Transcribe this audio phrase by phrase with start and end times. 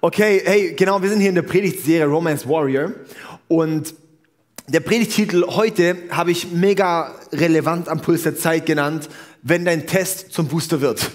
[0.00, 2.90] Okay, hey, genau, wir sind hier in der Predigtserie Romance Warrior
[3.46, 3.94] und
[4.66, 9.08] der Predigtitel heute habe ich mega relevant am Puls der Zeit genannt,
[9.42, 11.12] wenn dein Test zum Booster wird.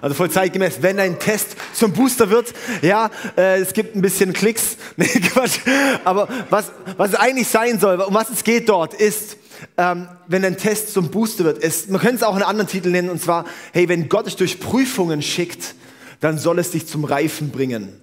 [0.00, 4.32] Also voll zeitgemäß, wenn dein Test zum Booster wird, ja, äh, es gibt ein bisschen
[4.32, 5.60] Klicks, nee, Quatsch,
[6.02, 9.36] aber was, was eigentlich sein soll, um was es geht dort, ist,
[9.76, 12.90] ähm, wenn dein Test zum Booster wird, ist, man könnte es auch einen anderen Titel
[12.90, 15.76] nennen, und zwar, hey, wenn Gott dich durch Prüfungen schickt,
[16.20, 18.00] dann soll es dich zum Reifen bringen.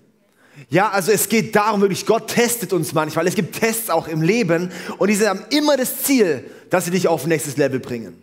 [0.70, 3.27] Ja, also es geht darum, wirklich, Gott testet uns manchmal.
[3.27, 7.07] Es gibt Tests auch im Leben und diese haben immer das Ziel, dass sie dich
[7.07, 8.21] auf nächstes Level bringen.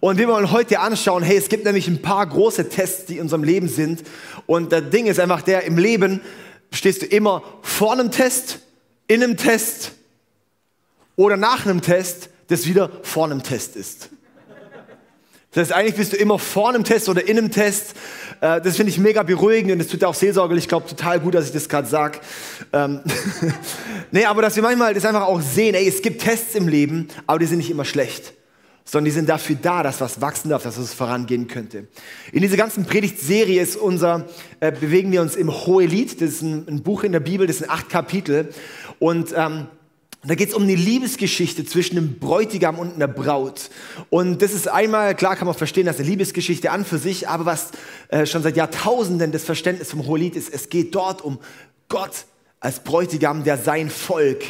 [0.00, 3.22] Und wir wollen heute anschauen, hey, es gibt nämlich ein paar große Tests, die in
[3.22, 4.02] unserem Leben sind.
[4.46, 6.20] Und das Ding ist einfach der, im Leben
[6.70, 8.60] stehst du immer vor einem Test,
[9.06, 9.92] in einem Test
[11.16, 14.10] oder nach einem Test, das wieder vor einem Test ist.
[15.54, 17.94] Das heißt, eigentlich bist du immer vor einem Test oder in einem Test.
[18.40, 21.34] Äh, das finde ich mega beruhigend und das tut auch seelsorgerlich, ich glaube, total gut,
[21.34, 22.18] dass ich das gerade sage.
[22.72, 23.00] Ähm
[24.10, 27.08] nee, aber dass wir manchmal das einfach auch sehen, ey, es gibt Tests im Leben,
[27.28, 28.34] aber die sind nicht immer schlecht,
[28.84, 31.86] sondern die sind dafür da, dass was wachsen darf, dass es vorangehen könnte.
[32.32, 34.26] In dieser ganzen Predigtserie ist unser,
[34.58, 37.58] äh, bewegen wir uns im Hohelied, das ist ein, ein, Buch in der Bibel, das
[37.58, 38.48] sind acht Kapitel
[38.98, 39.68] und ähm,
[40.24, 43.68] und da geht es um eine Liebesgeschichte zwischen einem Bräutigam und einer Braut.
[44.08, 47.44] Und das ist einmal, klar kann man verstehen, dass eine Liebesgeschichte an für sich, aber
[47.44, 47.72] was
[48.08, 51.40] äh, schon seit Jahrtausenden das Verständnis vom Hohelied ist, es geht dort um
[51.90, 52.24] Gott
[52.58, 54.42] als Bräutigam, der sein Volk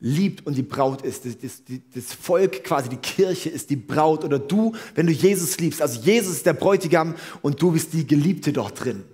[0.00, 1.26] liebt und die Braut ist.
[1.26, 1.62] Das, das,
[1.94, 5.82] das, Volk, quasi die Kirche ist die Braut oder du, wenn du Jesus liebst.
[5.82, 9.04] Also Jesus ist der Bräutigam und du bist die Geliebte dort drin.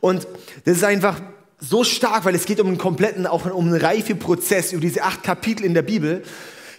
[0.00, 0.28] Und
[0.64, 1.20] das ist einfach
[1.68, 5.22] so stark, weil es geht um einen kompletten, auch um einen Reifeprozess über diese acht
[5.22, 6.22] Kapitel in der Bibel.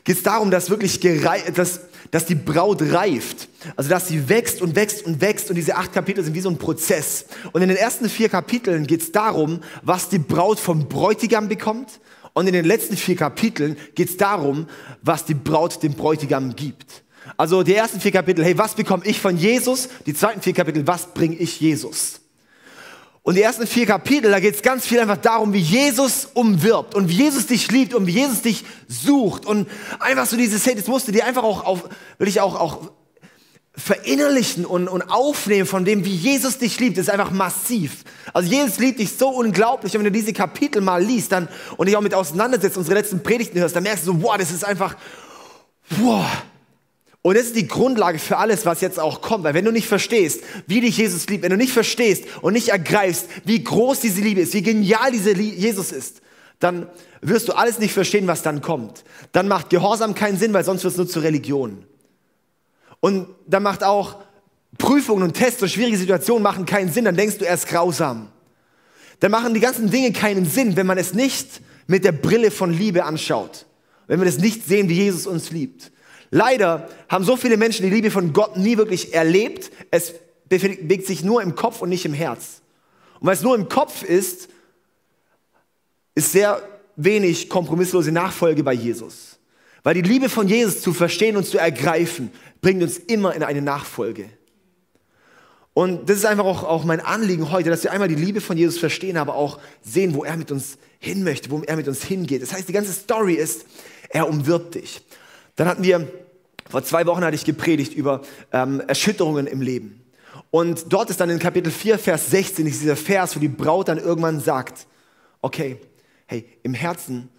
[0.03, 3.49] Geht es darum, dass wirklich dass, dass die Braut reift.
[3.75, 6.49] Also dass sie wächst und wächst und wächst und diese acht Kapitel sind wie so
[6.49, 7.25] ein Prozess.
[7.51, 11.99] Und in den ersten vier Kapiteln geht es darum, was die Braut vom Bräutigam bekommt.
[12.33, 14.67] Und in den letzten vier Kapiteln geht es darum,
[15.01, 17.03] was die Braut dem Bräutigam gibt.
[17.37, 19.89] Also die ersten vier Kapitel, hey, was bekomme ich von Jesus?
[20.05, 22.21] Die zweiten vier Kapitel, was bringe ich Jesus?
[23.25, 26.93] Und die ersten vier Kapitel, da geht es ganz viel einfach darum, wie Jesus umwirbt
[26.93, 29.47] und wie Jesus dich liebt und wie Jesus dich sucht.
[29.47, 29.67] Und
[29.99, 32.91] einfach so dieses, hey, das musst du dir einfach auch, auf, will ich auch, auch
[33.75, 38.03] verinnerlichen und, und aufnehmen von dem, wie Jesus dich liebt, ist einfach massiv.
[38.31, 39.95] Also Jesus liebt dich so unglaublich.
[39.95, 41.47] Und wenn du diese Kapitel mal liest dann,
[41.77, 44.51] und dich auch mit auseinandersetzt, unsere letzten Predigten hörst, dann merkst du so, wow, das
[44.51, 44.95] ist einfach,
[45.89, 46.27] wow,
[47.25, 49.43] und das ist die Grundlage für alles, was jetzt auch kommt.
[49.45, 52.69] Weil wenn du nicht verstehst, wie dich Jesus liebt, wenn du nicht verstehst und nicht
[52.69, 56.21] ergreifst, wie groß diese Liebe ist, wie genial diese Jesus ist,
[56.59, 56.87] dann
[57.21, 59.03] wirst du alles nicht verstehen, was dann kommt.
[59.31, 61.87] Dann macht Gehorsam keinen Sinn, weil sonst wird es nur zur Religion.
[62.99, 64.17] Und dann macht auch
[64.77, 67.05] Prüfungen und Tests und schwierige Situationen machen keinen Sinn.
[67.05, 68.27] Dann denkst du, er ist grausam.
[69.19, 72.71] Dann machen die ganzen Dinge keinen Sinn, wenn man es nicht mit der Brille von
[72.71, 73.65] Liebe anschaut.
[74.05, 75.91] Wenn wir das nicht sehen, wie Jesus uns liebt.
[76.31, 79.71] Leider haben so viele Menschen die Liebe von Gott nie wirklich erlebt.
[79.91, 80.13] Es
[80.49, 82.61] bewegt sich nur im Kopf und nicht im Herz.
[83.19, 84.49] Und weil es nur im Kopf ist,
[86.15, 86.61] ist sehr
[86.95, 89.39] wenig kompromisslose Nachfolge bei Jesus.
[89.83, 92.31] Weil die Liebe von Jesus zu verstehen und zu ergreifen,
[92.61, 94.29] bringt uns immer in eine Nachfolge.
[95.73, 98.57] Und das ist einfach auch, auch mein Anliegen heute, dass wir einmal die Liebe von
[98.57, 102.01] Jesus verstehen, aber auch sehen, wo er mit uns hin möchte, wo er mit uns
[102.03, 102.41] hingeht.
[102.41, 103.65] Das heißt, die ganze Story ist,
[104.09, 105.01] er umwirbt dich.
[105.55, 106.07] Dann hatten wir
[106.69, 108.21] vor zwei Wochen hatte ich gepredigt über
[108.51, 110.01] ähm, Erschütterungen im Leben.
[110.51, 113.97] Und dort ist dann in Kapitel 4, Vers 16 dieser Vers, wo die Braut dann
[113.97, 114.87] irgendwann sagt,
[115.41, 115.79] okay,
[116.25, 117.29] hey, im Herzen,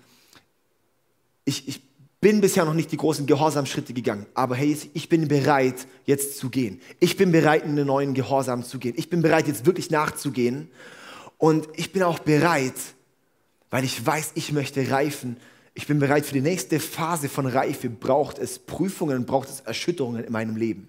[1.45, 1.83] ich, ich
[2.21, 6.51] bin bisher noch nicht die großen Gehorsamschritte gegangen, aber hey, ich bin bereit, jetzt zu
[6.51, 6.81] gehen.
[7.01, 8.95] Ich bin bereit, in einen neuen Gehorsam zu gehen.
[8.97, 10.71] Ich bin bereit, jetzt wirklich nachzugehen.
[11.39, 12.75] Und ich bin auch bereit,
[13.71, 15.37] weil ich weiß, ich möchte reifen,
[15.77, 20.25] ich bin bereit für die nächste Phase von Reife, braucht es Prüfungen, braucht es Erschütterungen
[20.25, 20.89] in meinem Leben.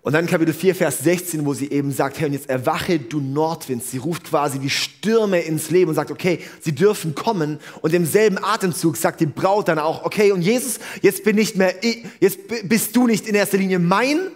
[0.00, 3.20] Und dann Kapitel 4, Vers 16, wo sie eben sagt, hey, und jetzt erwache du
[3.20, 3.84] Nordwind.
[3.84, 7.58] Sie ruft quasi die Stürme ins Leben und sagt, okay, sie dürfen kommen.
[7.82, 11.56] Und im selben Atemzug sagt die Braut dann auch, okay, und Jesus, jetzt bin nicht
[11.56, 11.74] mehr,
[12.20, 14.30] jetzt bist du nicht in erster Linie mein,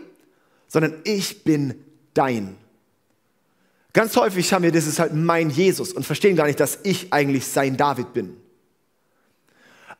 [0.69, 1.77] sondern ich bin
[2.13, 2.57] dein.
[3.95, 7.11] Ganz häufig haben wir, das ist halt mein Jesus und verstehen gar nicht, dass ich
[7.15, 8.42] eigentlich sein David bin.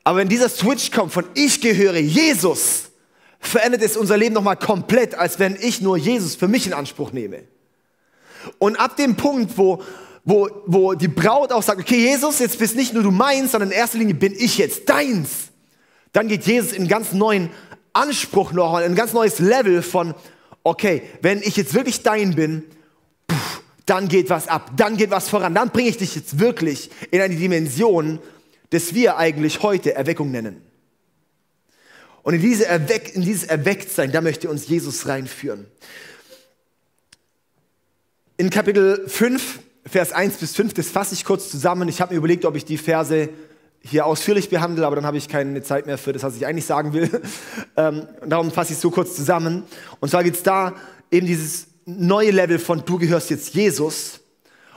[0.03, 2.89] Aber wenn dieser Switch kommt von ich gehöre Jesus,
[3.39, 7.11] verändert es unser Leben nochmal komplett, als wenn ich nur Jesus für mich in Anspruch
[7.11, 7.43] nehme.
[8.59, 9.81] Und ab dem Punkt, wo,
[10.25, 13.71] wo, wo die Braut auch sagt, okay, Jesus, jetzt bist nicht nur du meins, sondern
[13.71, 15.29] in erster Linie bin ich jetzt deins,
[16.11, 17.49] dann geht Jesus in einen ganz neuen
[17.93, 20.13] Anspruch noch, in ein ganz neues Level von,
[20.63, 22.63] okay, wenn ich jetzt wirklich dein bin,
[23.85, 27.21] dann geht was ab, dann geht was voran, dann bringe ich dich jetzt wirklich in
[27.21, 28.19] eine Dimension,
[28.73, 30.61] das wir eigentlich heute Erweckung nennen.
[32.23, 35.67] Und in, diese Erweck, in dieses Erwecktsein, da möchte uns Jesus reinführen.
[38.37, 41.87] In Kapitel 5, Vers 1 bis 5, das fasse ich kurz zusammen.
[41.87, 43.29] Ich habe mir überlegt, ob ich die Verse
[43.81, 46.65] hier ausführlich behandle, aber dann habe ich keine Zeit mehr für das, was ich eigentlich
[46.65, 47.09] sagen will.
[47.75, 49.63] Ähm, darum fasse ich es so kurz zusammen.
[49.99, 50.75] Und zwar geht es da
[51.09, 54.19] eben dieses neue Level von du gehörst jetzt Jesus.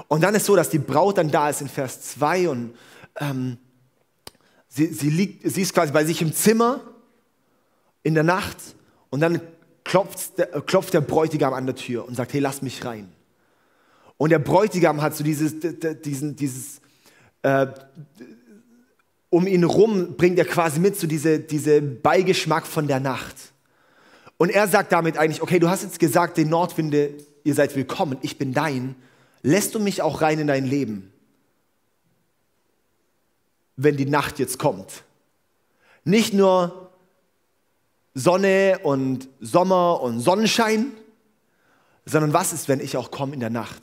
[0.08, 2.74] Und dann ist so, dass die Braut dann da ist in Vers 2 und
[3.20, 3.58] ähm,
[4.76, 6.80] sie, sie, liegt, sie ist quasi bei sich im Zimmer
[8.02, 8.58] in der Nacht
[9.10, 9.40] und dann
[9.84, 13.08] klopft der, klopft der Bräutigam an der Tür und sagt, hey, lass mich rein.
[14.18, 15.54] Und der Bräutigam hat so dieses,
[16.04, 16.80] diesen, dieses
[17.42, 17.66] äh,
[19.30, 23.34] um ihn rum bringt er quasi mit so diese, diese Beigeschmack von der Nacht.
[24.38, 27.14] Und er sagt damit eigentlich, okay, du hast jetzt gesagt, den Nordwinde,
[27.44, 28.94] ihr seid willkommen, ich bin dein.
[29.42, 31.12] Lässt du mich auch rein in dein Leben,
[33.76, 35.04] wenn die Nacht jetzt kommt?
[36.04, 36.90] Nicht nur
[38.14, 40.92] Sonne und Sommer und Sonnenschein,
[42.06, 43.82] sondern was ist, wenn ich auch komme in der Nacht?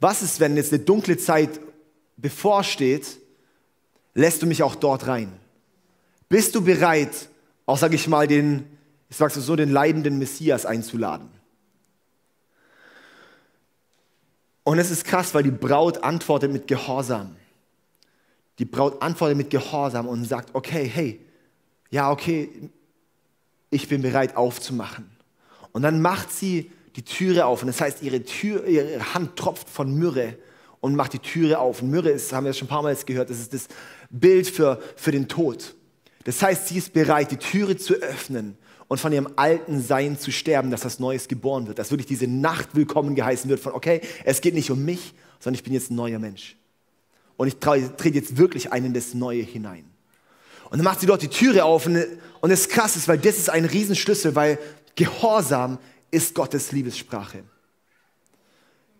[0.00, 1.60] Was ist, wenn jetzt eine dunkle Zeit
[2.16, 3.18] bevorsteht?
[4.14, 5.32] Lässt du mich auch dort rein?
[6.28, 7.28] Bist du bereit,
[7.66, 8.64] auch sage ich mal, den,
[9.08, 11.28] ich sag's so, den leidenden Messias einzuladen?
[14.64, 17.36] Und es ist krass, weil die Braut antwortet mit Gehorsam.
[18.60, 21.18] Die Braut antwortet mit Gehorsam und sagt, okay, hey,
[21.90, 22.70] ja, okay,
[23.70, 25.10] ich bin bereit aufzumachen.
[25.72, 27.62] Und dann macht sie die Türe auf.
[27.62, 30.36] Und das heißt, ihre, Tür, ihre Hand tropft von Myrrhe
[30.80, 31.80] und macht die Türe auf.
[31.80, 33.66] Und Myrrhe ist, haben wir schon ein paar Mal gehört, das ist das
[34.10, 35.74] Bild für, für den Tod.
[36.24, 38.58] Das heißt, sie ist bereit, die Türe zu öffnen
[38.88, 41.78] und von ihrem alten Sein zu sterben, dass das Neues geboren wird.
[41.78, 45.54] Dass wirklich diese Nacht willkommen geheißen wird von, okay, es geht nicht um mich, sondern
[45.54, 46.59] ich bin jetzt ein neuer Mensch.
[47.40, 49.86] Und ich trete jetzt wirklich ein in das Neue hinein.
[50.68, 51.96] Und dann macht sie dort die Türe auf und,
[52.42, 54.58] und das krass ist, weil das ist ein Riesenschlüssel, weil
[54.94, 55.78] Gehorsam
[56.10, 57.44] ist Gottes Liebessprache.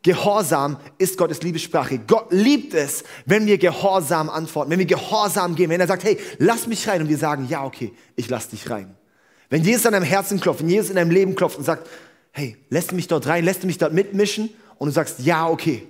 [0.03, 1.99] Gehorsam ist Gottes Liebessprache.
[1.99, 6.17] Gott liebt es, wenn wir Gehorsam antworten, wenn wir Gehorsam gehen, wenn er sagt, hey,
[6.39, 8.97] lass mich rein und wir sagen, ja, okay, ich lass dich rein.
[9.51, 11.87] Wenn Jesus an deinem Herzen klopft, wenn Jesus in deinem Leben klopft und sagt,
[12.33, 14.49] hey, lässt du mich dort rein, lässt du mich dort mitmischen
[14.79, 15.87] und du sagst, ja, okay.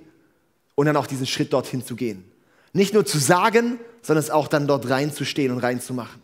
[0.75, 2.25] Und dann auch diesen Schritt dorthin zu gehen.
[2.73, 6.21] Nicht nur zu sagen, sondern es auch dann dort reinzustehen und reinzumachen.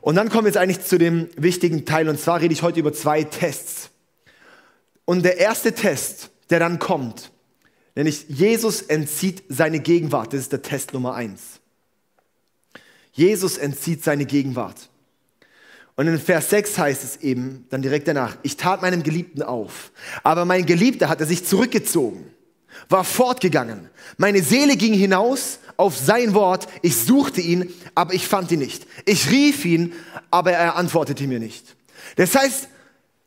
[0.00, 2.78] Und dann kommen wir jetzt eigentlich zu dem wichtigen Teil und zwar rede ich heute
[2.78, 3.90] über zwei Tests.
[5.04, 7.32] Und der erste Test, der dann kommt,
[7.94, 11.60] nämlich Jesus entzieht seine Gegenwart, das ist der Test Nummer eins.
[13.12, 14.90] Jesus entzieht seine Gegenwart.
[15.96, 19.90] Und in Vers 6 heißt es eben dann direkt danach, ich tat meinem Geliebten auf,
[20.22, 22.30] aber mein Geliebter hatte sich zurückgezogen
[22.88, 23.90] war fortgegangen.
[24.16, 26.66] Meine Seele ging hinaus auf sein Wort.
[26.82, 28.86] Ich suchte ihn, aber ich fand ihn nicht.
[29.04, 29.92] Ich rief ihn,
[30.30, 31.76] aber er antwortete mir nicht.
[32.16, 32.68] Das heißt,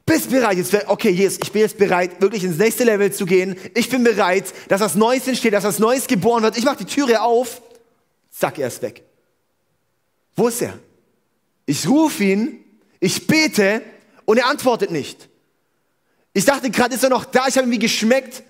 [0.06, 3.56] bist bereit, jetzt, okay, Jesus, ich bin jetzt bereit, wirklich ins nächste Level zu gehen.
[3.76, 6.58] Ich bin bereit, dass das Neues entsteht, dass das Neues geboren wird.
[6.58, 7.62] Ich mache die Türe auf,
[8.32, 9.04] zack, er ist weg.
[10.36, 10.80] Wo ist er?
[11.68, 12.64] Ich rufe ihn,
[13.00, 13.84] ich bete
[14.26, 15.30] und er antwortet nicht.
[16.34, 17.48] Ich dachte gerade, ist er noch da?
[17.48, 18.44] Ich habe irgendwie geschmeckt.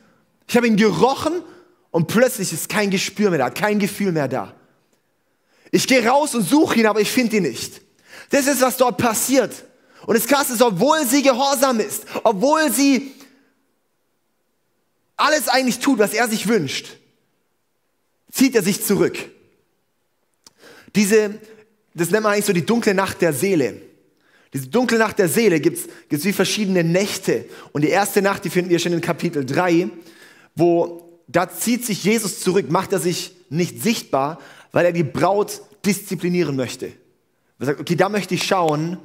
[0.50, 1.44] Ich habe ihn gerochen
[1.92, 4.56] und plötzlich ist kein Gespür mehr da, kein Gefühl mehr da.
[5.70, 7.82] Ich gehe raus und suche ihn, aber ich finde ihn nicht.
[8.32, 9.64] Das ist, was dort passiert.
[10.08, 13.12] Und das Krasse ist, obwohl sie gehorsam ist, obwohl sie
[15.16, 16.98] alles eigentlich tut, was er sich wünscht,
[18.32, 19.18] zieht er sich zurück.
[20.96, 21.40] Diese,
[21.94, 23.84] das nennt man eigentlich so die dunkle Nacht der Seele.
[24.52, 25.78] Diese dunkle Nacht der Seele gibt
[26.10, 27.46] es wie verschiedene Nächte.
[27.72, 29.92] Und die erste Nacht, die finden wir schon in Kapitel 3
[30.60, 34.40] wo da zieht sich Jesus zurück, macht er sich nicht sichtbar,
[34.72, 36.92] weil er die Braut disziplinieren möchte.
[37.60, 38.98] Er sagt, okay, da möchte ich schauen,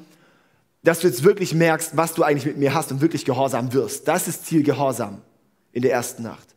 [0.83, 4.07] dass du jetzt wirklich merkst, was du eigentlich mit mir hast und wirklich gehorsam wirst.
[4.07, 5.23] Das ist Ziel Gehorsam
[5.73, 6.55] in der ersten Nacht.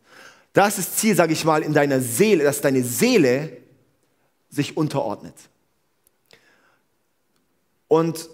[0.52, 3.56] Das ist Ziel, sage ich mal, in deiner Seele, dass deine Seele
[4.50, 5.34] sich unterordnet.
[7.88, 8.28] Und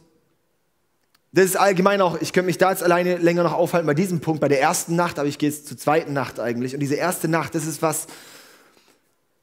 [1.34, 4.20] das ist allgemein auch, ich könnte mich da jetzt alleine länger noch aufhalten bei diesem
[4.20, 6.74] Punkt, bei der ersten Nacht, aber ich gehe jetzt zur zweiten Nacht eigentlich.
[6.74, 8.06] Und diese erste Nacht, das ist was,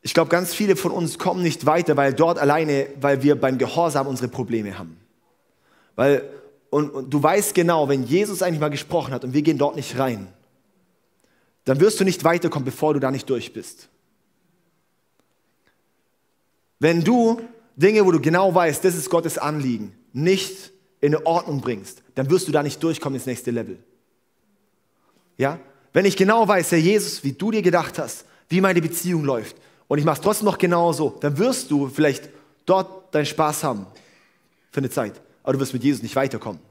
[0.02, 3.58] ich glaube, ganz viele von uns kommen nicht weiter, weil dort alleine, weil wir beim
[3.58, 4.96] Gehorsam unsere Probleme haben.
[5.98, 6.24] Weil,
[6.70, 9.76] und, und du weißt genau, wenn Jesus eigentlich mal gesprochen hat und wir gehen dort
[9.76, 10.30] nicht rein,
[11.66, 13.90] dann wirst du nicht weiterkommen, bevor du da nicht durch bist.
[16.80, 17.42] Wenn du
[17.76, 20.72] Dinge, wo du genau weißt, das ist Gottes Anliegen, nicht
[21.02, 23.78] in Ordnung bringst, dann wirst du da nicht durchkommen ins nächste Level.
[25.38, 25.60] Ja?
[25.94, 29.56] wenn ich genau weiß, Herr Jesus, wie du dir gedacht hast, wie meine Beziehung läuft,
[29.88, 32.30] und ich mache es trotzdem noch genauso, dann wirst du vielleicht
[32.66, 33.86] dort deinen Spaß haben
[34.72, 36.62] für eine Zeit, aber du wirst mit Jesus nicht weiterkommen.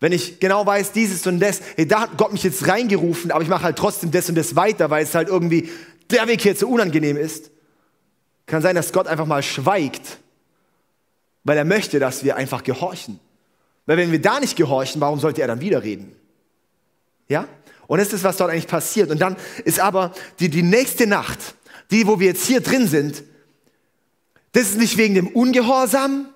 [0.00, 3.42] Wenn ich genau weiß, dieses und das, hey, da hat Gott mich jetzt reingerufen, aber
[3.42, 5.68] ich mache halt trotzdem das und das weiter, weil es halt irgendwie
[6.10, 7.50] der Weg hier zu unangenehm ist,
[8.46, 10.18] kann sein, dass Gott einfach mal schweigt,
[11.44, 13.18] weil er möchte, dass wir einfach gehorchen.
[13.86, 16.14] Weil wenn wir da nicht gehorchen, warum sollte er dann wieder reden?
[17.28, 17.48] Ja?
[17.86, 19.10] Und das ist, was dort eigentlich passiert.
[19.10, 21.38] Und dann ist aber die, die nächste Nacht,
[21.90, 23.24] die, wo wir jetzt hier drin sind,
[24.52, 26.28] das ist nicht wegen dem Ungehorsam,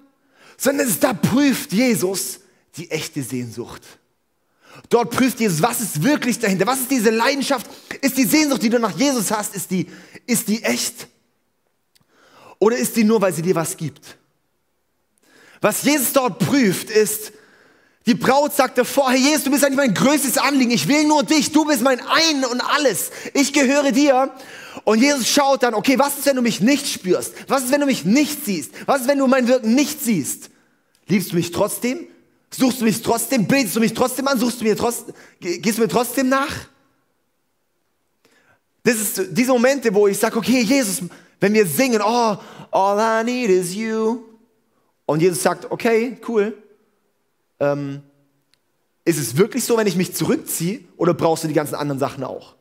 [0.57, 2.41] sondern es da prüft Jesus,
[2.77, 3.83] die echte Sehnsucht.
[4.89, 6.67] Dort prüft Jesus, was ist wirklich dahinter?
[6.67, 7.67] Was ist diese Leidenschaft?
[8.01, 9.87] Ist die Sehnsucht, die du nach Jesus hast, ist die,
[10.27, 11.09] ist die echt?
[12.59, 14.19] Oder ist die nur, weil sie dir was gibt?
[15.61, 17.33] Was Jesus dort prüft, ist,
[18.07, 20.71] die Braut sagt davor, hey Jesus, du bist eigentlich mein größtes Anliegen.
[20.71, 21.51] Ich will nur dich.
[21.51, 23.11] Du bist mein Ein und alles.
[23.35, 24.33] Ich gehöre dir.
[24.85, 27.35] Und Jesus schaut dann, okay, was ist, wenn du mich nicht spürst?
[27.49, 28.71] Was ist, wenn du mich nicht siehst?
[28.87, 30.51] Was ist, wenn du mein Wirken nicht siehst?
[31.09, 32.07] Liebst du mich trotzdem?
[32.51, 33.49] Suchst du mich trotzdem?
[33.49, 34.39] Betest du mich trotzdem an?
[34.39, 36.55] Suchst du mir trotzdem, gehst du mir trotzdem nach?
[38.85, 41.03] Das ist diese Momente, wo ich sage, okay, Jesus,
[41.41, 42.37] wenn wir singen, oh,
[42.71, 44.23] all I need is you.
[45.07, 46.57] Und Jesus sagt, okay, cool.
[47.61, 48.03] Ähm,
[49.05, 52.25] ist es wirklich so, wenn ich mich zurückziehe oder brauchst du die ganzen anderen Sachen
[52.25, 52.57] auch?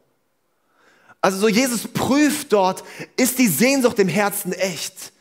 [1.22, 2.84] Also so Jesus prüft dort,
[3.18, 5.12] ist die Sehnsucht im Herzen echt?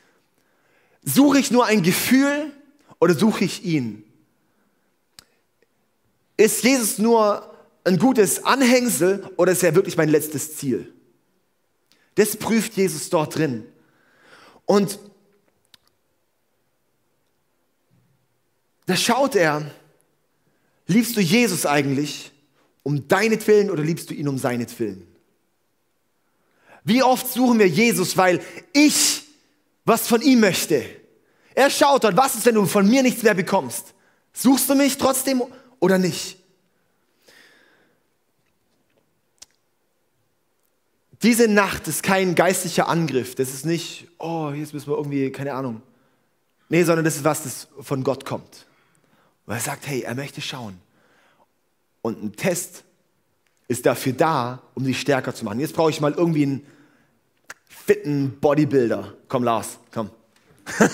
[1.03, 2.53] Suche ich nur ein Gefühl
[3.01, 4.05] oder suche ich ihn?
[6.37, 7.55] Ist Jesus nur
[7.85, 10.93] ein gutes Anhängsel oder ist er wirklich mein letztes Ziel?
[12.17, 13.67] Das prüft Jesus dort drin.
[14.67, 14.99] Und
[18.87, 19.71] da schaut er,
[20.87, 22.33] liebst du Jesus eigentlich
[22.83, 25.07] um deinetwillen oder liebst du ihn um seinetwillen?
[26.85, 28.41] Wie oft suchen wir Jesus, weil
[28.73, 29.23] ich
[29.87, 30.85] was von ihm möchte?
[31.55, 33.95] Er schaut dort, was ist, wenn du von mir nichts mehr bekommst?
[34.33, 35.43] Suchst du mich trotzdem
[35.81, 36.37] oder nicht?
[41.23, 43.35] Diese Nacht ist kein geistlicher Angriff.
[43.35, 45.81] Das ist nicht, oh, jetzt müssen wir irgendwie, keine Ahnung.
[46.69, 48.67] Nee, sondern das ist was, das von Gott kommt.
[49.47, 50.81] Und er sagt, hey, er möchte schauen.
[52.03, 52.85] Und ein Test
[53.69, 55.61] ist dafür da, um dich stärker zu machen.
[55.61, 56.67] Jetzt brauche ich mal irgendwie einen
[57.67, 59.15] fitten Bodybuilder.
[59.29, 60.11] Komm, Lars, komm.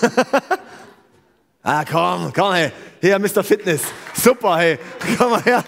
[1.62, 2.72] Ah, komm, komm, hey.
[3.02, 3.44] Hier, Mr.
[3.44, 3.82] Fitness.
[4.14, 4.78] Super, hey.
[5.18, 5.62] Komm mal her.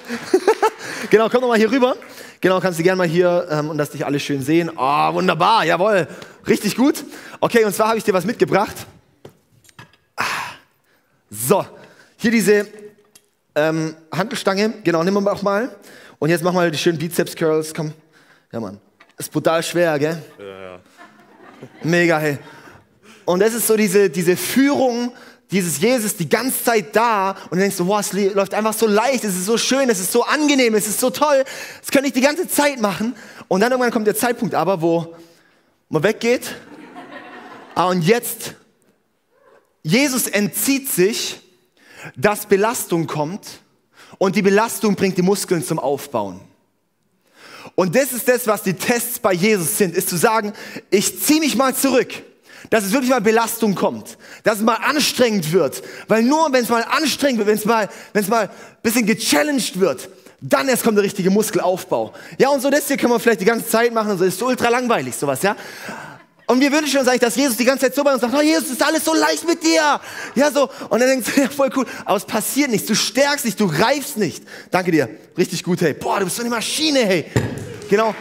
[1.10, 1.96] genau, komm doch mal hier rüber.
[2.40, 4.70] Genau, kannst du gerne mal hier ähm, und dass dich alle schön sehen.
[4.74, 6.08] Oh, wunderbar, jawohl.
[6.46, 7.04] Richtig gut.
[7.40, 8.86] Okay, und zwar habe ich dir was mitgebracht.
[10.16, 10.24] Ah.
[11.28, 11.64] So,
[12.22, 12.68] hier diese
[13.56, 14.74] ähm, Handelstange.
[14.84, 15.74] Genau, nehmen wir auch mal.
[16.20, 17.74] Und jetzt mach mal die schönen Bizeps-Curls.
[17.74, 17.92] Komm.
[18.52, 18.78] Ja, Mann.
[19.18, 20.22] Ist brutal schwer, gell?
[20.38, 20.80] Ja, ja.
[21.82, 22.38] Mega, hey.
[23.24, 25.12] Und das ist so diese, diese Führung
[25.50, 28.86] dieses Jesus die ganze Zeit da und du denkst so, wow, es läuft einfach so
[28.86, 31.44] leicht, es ist so schön, es ist so angenehm, es ist so toll,
[31.80, 33.14] das könnte ich die ganze Zeit machen.
[33.48, 35.14] Und dann irgendwann kommt der Zeitpunkt aber, wo
[35.90, 36.54] man weggeht.
[37.74, 38.54] Ah, und jetzt,
[39.82, 41.42] Jesus entzieht sich,
[42.16, 43.62] dass Belastung kommt
[44.18, 46.40] und die Belastung bringt die Muskeln zum Aufbauen.
[47.74, 50.52] Und das ist das, was die Tests bei Jesus sind, ist zu sagen,
[50.90, 52.12] ich ziehe mich mal zurück
[52.70, 55.82] dass es wirklich mal Belastung kommt, dass es mal anstrengend wird.
[56.08, 58.48] Weil nur wenn es mal anstrengend wird, wenn es mal, wenn es mal
[58.82, 60.08] bisschen gechallenged wird,
[60.40, 62.14] dann erst kommt der richtige Muskelaufbau.
[62.38, 64.70] Ja, und so das hier können wir vielleicht die ganze Zeit machen, so ist ultra
[64.70, 65.54] langweilig, sowas, ja.
[66.52, 68.42] Und wir wünschen uns eigentlich, dass Jesus die ganze Zeit so bei uns sagt, oh
[68.42, 69.98] Jesus, ist alles so leicht mit dir.
[70.34, 70.68] Ja, so.
[70.90, 71.86] Und dann denkst du, ja, voll cool.
[72.04, 72.86] Aber es passiert nichts.
[72.86, 74.44] Du stärkst nicht, du reifst nicht.
[74.70, 75.08] Danke dir.
[75.38, 75.94] Richtig gut, hey.
[75.94, 77.24] Boah, du bist so eine Maschine, hey.
[77.88, 78.14] Genau.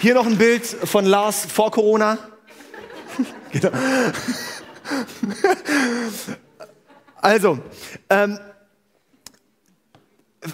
[0.00, 2.18] Hier noch ein Bild von Lars vor Corona.
[3.50, 3.70] genau.
[7.22, 7.58] Also,
[8.10, 8.38] ähm,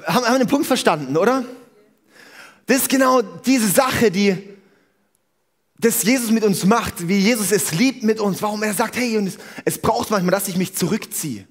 [0.06, 1.44] haben, haben wir den Punkt verstanden, oder?
[2.66, 4.49] Das ist genau diese Sache, die
[5.80, 9.16] das Jesus mit uns macht, wie Jesus es liebt mit uns, warum er sagt, hey,
[9.16, 11.46] und es, es braucht manchmal, dass ich mich zurückziehe.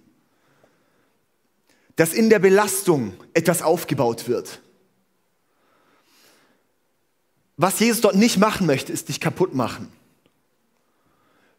[1.95, 4.61] Dass in der Belastung etwas aufgebaut wird.
[7.57, 9.91] Was Jesus dort nicht machen möchte, ist dich kaputt machen.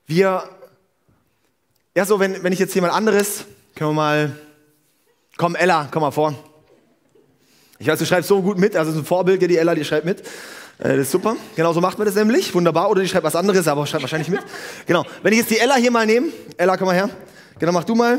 [0.06, 0.48] Wir,
[1.96, 4.38] ja so, wenn, wenn ich jetzt jemand anderes, können wir mal,
[5.36, 6.34] komm Ella, komm mal vor.
[7.78, 10.04] Ich weiß, du schreibst so gut mit, also so ein Vorbild, die Ella, die schreibt
[10.04, 10.22] mit.
[10.80, 11.36] Äh, das ist super.
[11.56, 12.54] Genau so macht man das nämlich.
[12.54, 12.90] Wunderbar.
[12.90, 14.40] Oder die schreibt was anderes, aber schreibt wahrscheinlich mit.
[14.86, 15.04] Genau.
[15.22, 16.28] Wenn ich jetzt die Ella hier mal nehme.
[16.56, 17.10] Ella, komm mal her.
[17.58, 18.18] Genau, mach du mal.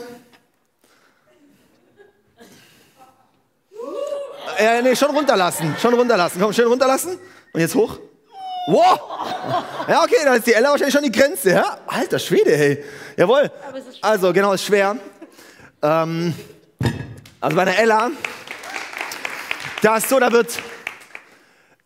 [4.58, 5.76] äh, nee, schon runterlassen.
[5.82, 6.40] Schon runterlassen.
[6.40, 7.18] Komm, schön runterlassen.
[7.52, 7.98] Und jetzt hoch.
[8.68, 9.00] Wow!
[9.88, 11.50] Ja, okay, dann ist die Ella wahrscheinlich schon die Grenze.
[11.50, 11.80] Ja?
[11.88, 12.84] Alter Schwede, hey.
[13.18, 13.52] Jawohl.
[14.02, 14.98] Also, genau, ist schwer.
[15.82, 16.36] Ähm,
[17.40, 18.12] also bei der Ella,
[19.82, 20.60] da ist so, da wird,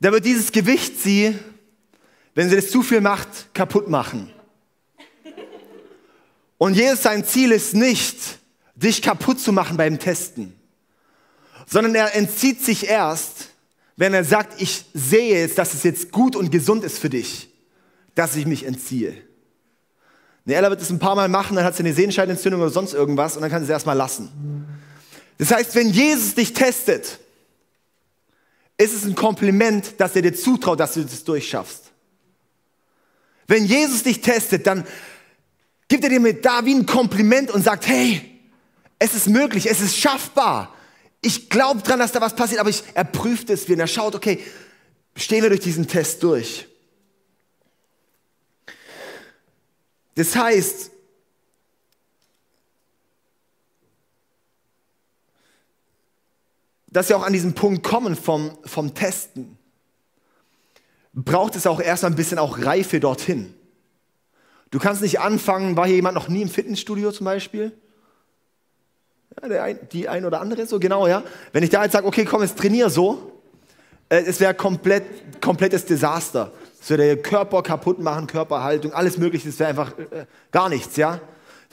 [0.06, 1.34] da wird dieses Gewicht sie,
[2.36, 4.32] wenn sie das zu viel macht, kaputt machen.
[6.60, 8.38] Und Jesus, sein Ziel ist nicht,
[8.76, 10.54] dich kaputt zu machen beim Testen,
[11.66, 13.50] sondern er entzieht sich erst,
[13.96, 17.50] wenn er sagt, ich sehe jetzt, dass es jetzt gut und gesund ist für dich,
[18.14, 19.18] dass ich mich entziehe.
[20.46, 22.94] Eine Ella wird es ein paar Mal machen, dann hat sie eine Sehenscheidenentzündung oder sonst
[22.94, 24.30] irgendwas und dann kann sie es erstmal lassen.
[25.40, 27.18] Das heißt, wenn Jesus dich testet,
[28.78, 31.92] ist es ein Kompliment, dass er dir zutraut, dass du das durchschaffst.
[33.48, 34.86] Wenn Jesus dich testet, dann
[35.88, 38.40] gibt er dir mit da wie ein Kompliment und sagt, hey,
[39.00, 40.74] es ist möglich, es ist schaffbar.
[41.22, 43.84] Ich glaube dran, dass da was passiert, aber ich, er prüft es wieder.
[43.84, 44.44] Er schaut, okay,
[45.16, 46.68] stehen wir durch diesen Test durch.
[50.16, 50.92] Das heißt,
[56.96, 59.58] dass wir auch an diesen Punkt kommen vom, vom Testen,
[61.12, 63.54] braucht es auch erstmal ein bisschen auch Reife dorthin.
[64.72, 67.74] Du kannst nicht anfangen, war hier jemand noch nie im Fitnessstudio zum Beispiel?
[69.42, 71.24] Ja, ein, die ein oder andere so, genau, ja.
[71.52, 73.42] Wenn ich da jetzt sage, okay, komm, jetzt trainier so,
[74.08, 76.54] äh, es wäre komplett, komplettes Desaster.
[76.80, 81.20] Es würde Körper kaputt machen, Körperhaltung, alles Mögliche, es wäre einfach äh, gar nichts, ja.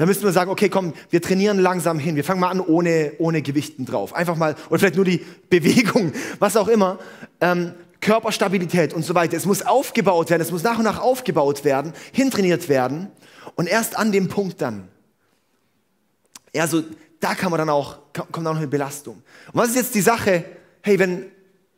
[0.02, 2.16] Da müssten wir sagen, okay, komm, wir trainieren langsam hin.
[2.16, 4.12] Wir fangen mal an ohne, ohne Gewichten drauf.
[4.16, 6.98] Einfach mal, oder vielleicht nur die Bewegung, was auch immer.
[7.40, 9.36] Ähm, Körperstabilität und so weiter.
[9.36, 13.12] Es muss aufgebaut werden, es muss nach und nach aufgebaut werden, hintrainiert werden.
[13.54, 14.88] Und erst an dem Punkt dann,
[16.52, 16.82] ja, so,
[17.20, 19.22] da kann man dann auch, kommt dann auch eine Belastung.
[19.52, 20.44] Und was ist jetzt die Sache,
[20.80, 21.26] hey, wenn,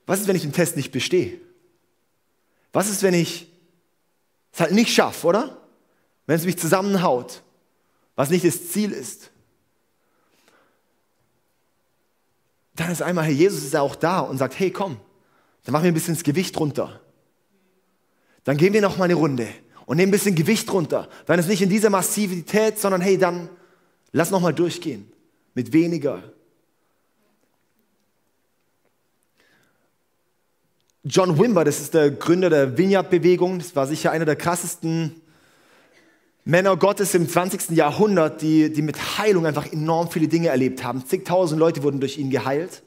[0.06, 1.42] was ist, wenn ich den Test nicht bestehe?
[2.72, 3.52] Was ist, wenn ich
[4.50, 5.58] es halt nicht schaffe, oder?
[6.24, 7.42] Wenn es mich zusammenhaut?
[8.16, 9.30] Was nicht das Ziel ist.
[12.76, 14.96] Dann ist einmal, Herr Jesus ist ja auch da und sagt, hey, komm,
[15.64, 17.00] dann machen wir ein bisschen das Gewicht runter.
[18.42, 19.48] Dann gehen wir noch mal eine Runde
[19.86, 21.08] und nehmen ein bisschen Gewicht runter.
[21.26, 23.48] Dann ist nicht in dieser Massivität, sondern hey, dann
[24.12, 25.10] lass noch mal durchgehen
[25.54, 26.22] mit weniger.
[31.04, 35.20] John Wimber, das ist der Gründer der Vineyard-Bewegung, das war sicher einer der krassesten
[36.44, 37.70] Männer Gottes im 20.
[37.70, 41.06] Jahrhundert, die, die mit Heilung einfach enorm viele Dinge erlebt haben.
[41.06, 42.82] Zigtausend Leute wurden durch ihn geheilt.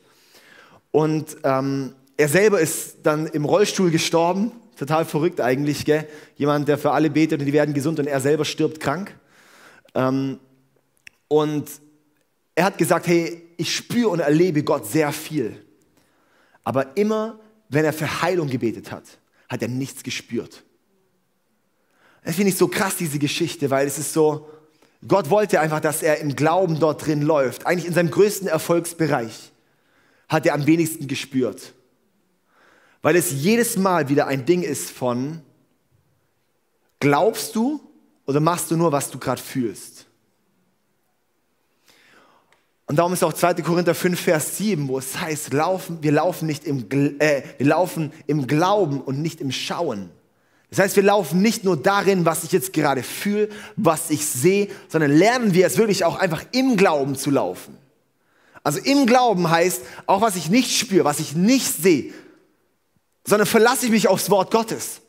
[0.92, 4.52] Und ähm, er selber ist dann im Rollstuhl gestorben.
[4.78, 6.08] Total verrückt eigentlich, gell?
[6.36, 9.16] Jemand, der für alle betet und die werden gesund und er selber stirbt krank.
[9.96, 10.40] Ähm,
[11.28, 11.68] und
[12.54, 15.66] er hat gesagt, hey, ich spüre und erlebe Gott sehr viel.
[16.64, 17.40] Aber immer,
[17.70, 19.04] wenn er für Heilung gebetet hat,
[19.50, 20.64] hat er nichts gespürt.
[22.28, 24.50] Das finde ich so krass, diese Geschichte, weil es ist so,
[25.08, 27.66] Gott wollte einfach, dass er im Glauben dort drin läuft.
[27.66, 29.54] Eigentlich in seinem größten Erfolgsbereich
[30.28, 31.72] hat er am wenigsten gespürt.
[33.02, 35.42] Weil es jedes Mal wieder ein Ding ist von,
[37.00, 37.80] glaubst du
[38.26, 40.06] oder machst du nur, was du gerade fühlst?
[42.88, 43.54] Und darum ist auch 2.
[43.62, 48.12] Korinther 5, Vers 7, wo es heißt, laufen, wir, laufen nicht im, äh, wir laufen
[48.26, 50.10] im Glauben und nicht im Schauen.
[50.70, 54.68] Das heißt, wir laufen nicht nur darin, was ich jetzt gerade fühle, was ich sehe,
[54.90, 57.78] sondern lernen wir es wirklich auch einfach im Glauben zu laufen.
[58.64, 62.14] Also im Glauben heißt auch, was ich nicht spüre, was ich nicht sehe,
[63.26, 65.00] sondern verlasse ich mich aufs Wort Gottes.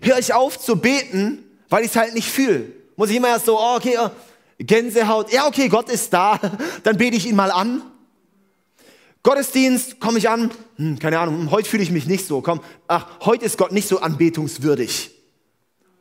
[0.00, 2.72] Höre ich auf zu beten, weil ich es halt nicht fühle.
[2.96, 4.10] Muss ich immer erst so, oh, okay, oh,
[4.58, 6.40] Gänsehaut, ja, okay, Gott ist da,
[6.84, 7.82] dann bete ich ihn mal an.
[9.24, 12.60] Gottesdienst, komme ich an, hm, keine Ahnung, hm, heute fühle ich mich nicht so, komm,
[12.86, 15.10] ach, heute ist Gott nicht so anbetungswürdig.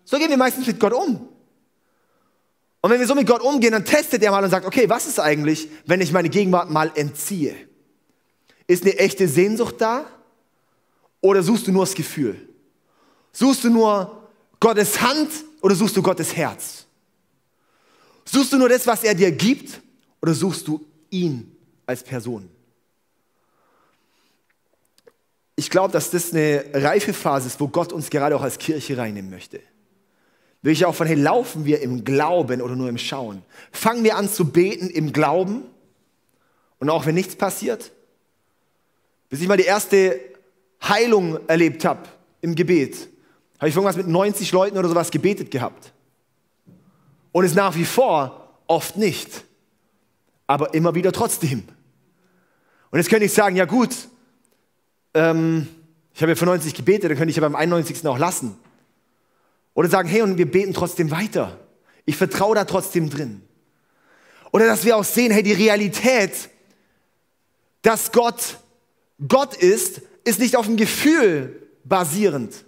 [0.04, 1.30] So gehen wir meistens mit Gott um.
[2.82, 5.08] Und wenn wir so mit Gott umgehen, dann testet er mal und sagt, okay, was
[5.08, 7.56] ist eigentlich, wenn ich meine Gegenwart mal entziehe?
[8.68, 10.06] Ist eine echte Sehnsucht da?
[11.22, 12.50] Oder suchst du nur das Gefühl?
[13.32, 14.28] Suchst du nur
[14.60, 15.30] Gottes Hand
[15.62, 16.86] oder suchst du Gottes Herz?
[18.26, 19.80] Suchst du nur das, was er dir gibt
[20.22, 21.56] oder suchst du ihn
[21.86, 22.50] als Person?
[25.56, 28.98] Ich glaube, dass das eine reife Phase ist, wo Gott uns gerade auch als Kirche
[28.98, 29.60] reinnehmen möchte.
[30.64, 33.44] Will ich auch von, hey, laufen wir im Glauben oder nur im Schauen?
[33.72, 35.64] Fangen wir an zu beten im Glauben
[36.80, 37.92] und auch wenn nichts passiert?
[39.30, 40.20] Bis ich mal die erste
[40.82, 42.08] Heilung erlebt habe
[42.42, 43.10] im Gebet,
[43.60, 45.92] habe ich irgendwas mit 90 Leuten oder sowas gebetet gehabt.
[47.32, 49.44] Und es nach wie vor oft nicht,
[50.48, 51.64] aber immer wieder trotzdem.
[52.92, 54.08] Und jetzt könnte ich sagen, ja gut,
[55.14, 55.68] ähm,
[56.14, 58.06] ich habe ja für 90 gebetet, dann könnte ich ja beim 91.
[58.08, 58.58] auch lassen.
[59.74, 61.60] Oder sagen, hey, und wir beten trotzdem weiter.
[62.06, 63.42] Ich vertraue da trotzdem drin.
[64.52, 66.50] Oder dass wir auch sehen, hey, die Realität,
[67.82, 68.58] dass Gott
[69.28, 72.66] Gott ist, ist nicht auf dem Gefühl basierend.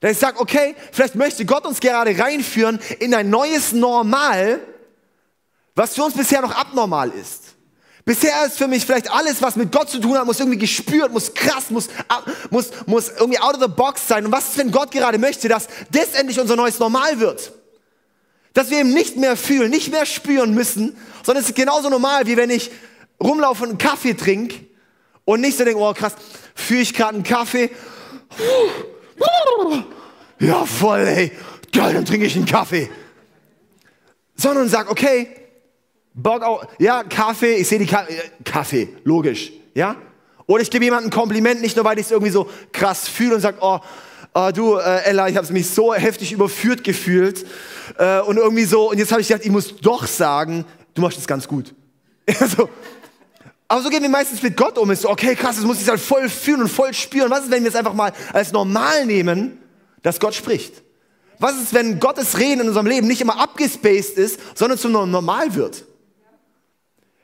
[0.00, 4.60] Dass ich sage, okay, vielleicht möchte Gott uns gerade reinführen in ein neues Normal,
[5.74, 7.49] was für uns bisher noch abnormal ist.
[8.04, 11.12] Bisher ist für mich vielleicht alles, was mit Gott zu tun hat, muss irgendwie gespürt,
[11.12, 11.88] muss krass, muss,
[12.50, 14.24] muss, muss irgendwie out of the box sein.
[14.26, 17.52] Und was ist, wenn Gott gerade möchte, dass das endlich unser neues Normal wird?
[18.54, 22.26] Dass wir eben nicht mehr fühlen, nicht mehr spüren müssen, sondern es ist genauso normal,
[22.26, 22.70] wie wenn ich
[23.22, 24.56] rumlaufe und einen Kaffee trinke
[25.24, 26.14] und nicht so denke, oh krass,
[26.54, 27.70] fühle ich gerade einen Kaffee.
[30.38, 31.32] Ja, voll, ey.
[31.72, 32.90] Geil, dann trinke ich einen Kaffee.
[34.34, 35.39] Sondern sag, okay,
[36.14, 39.96] Bock auf, ja, Kaffee, ich sehe die Ka äh, Kaffee, logisch, ja?
[40.46, 43.36] Oder ich gebe jemandem ein Kompliment, nicht nur, weil ich es irgendwie so krass fühle
[43.36, 43.78] und sage, oh,
[44.34, 47.46] oh, du, äh, Ella, ich habe mich so heftig überführt gefühlt
[47.98, 51.18] äh, und irgendwie so, und jetzt habe ich gedacht, ich muss doch sagen, du machst
[51.18, 51.74] es ganz gut.
[52.40, 52.68] Also,
[53.66, 54.90] aber so gehen wir meistens mit Gott um.
[54.90, 57.30] Ist so, okay, krass, das muss ich halt voll fühlen und voll spüren.
[57.30, 59.58] Was ist, wenn wir es einfach mal als normal nehmen,
[60.02, 60.82] dass Gott spricht?
[61.38, 65.54] Was ist, wenn Gottes Reden in unserem Leben nicht immer abgespaced ist, sondern zum Normal
[65.54, 65.84] wird?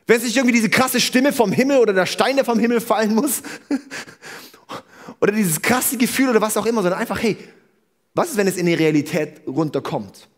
[0.07, 2.81] Wenn es nicht irgendwie diese krasse Stimme vom Himmel oder der Stein, der vom Himmel
[2.81, 3.43] fallen muss,
[5.21, 7.37] oder dieses krasse Gefühl oder was auch immer, sondern einfach, hey,
[8.15, 10.29] was ist, wenn es in die Realität runterkommt?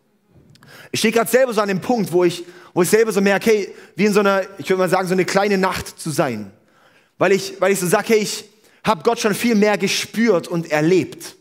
[0.90, 3.50] Ich stehe gerade selber so an dem Punkt, wo ich, wo ich selber so merke,
[3.50, 6.50] hey, wie in so einer, ich würde mal sagen, so eine kleine Nacht zu sein.
[7.18, 8.46] Weil ich, weil ich so sage, hey, ich
[8.84, 11.36] habe Gott schon viel mehr gespürt und erlebt.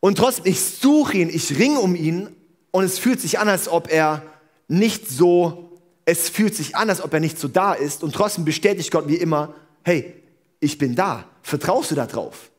[0.00, 2.28] Und trotzdem, ich suche ihn, ich ringe um ihn
[2.70, 4.22] und es fühlt sich an, als ob er
[4.68, 5.67] nicht so,
[6.08, 9.08] es fühlt sich an, als ob er nicht so da ist und trotzdem bestätigt Gott
[9.08, 10.14] wie immer, hey,
[10.58, 11.26] ich bin da.
[11.42, 12.50] Vertraust du da drauf?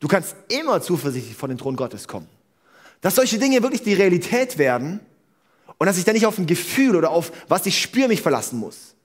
[0.00, 2.26] Du kannst immer zuversichtlich vor den Thron Gottes kommen.
[3.00, 4.98] Dass solche Dinge wirklich die Realität werden
[5.78, 8.58] und dass ich da nicht auf ein Gefühl oder auf was ich spüre mich verlassen
[8.58, 8.96] muss.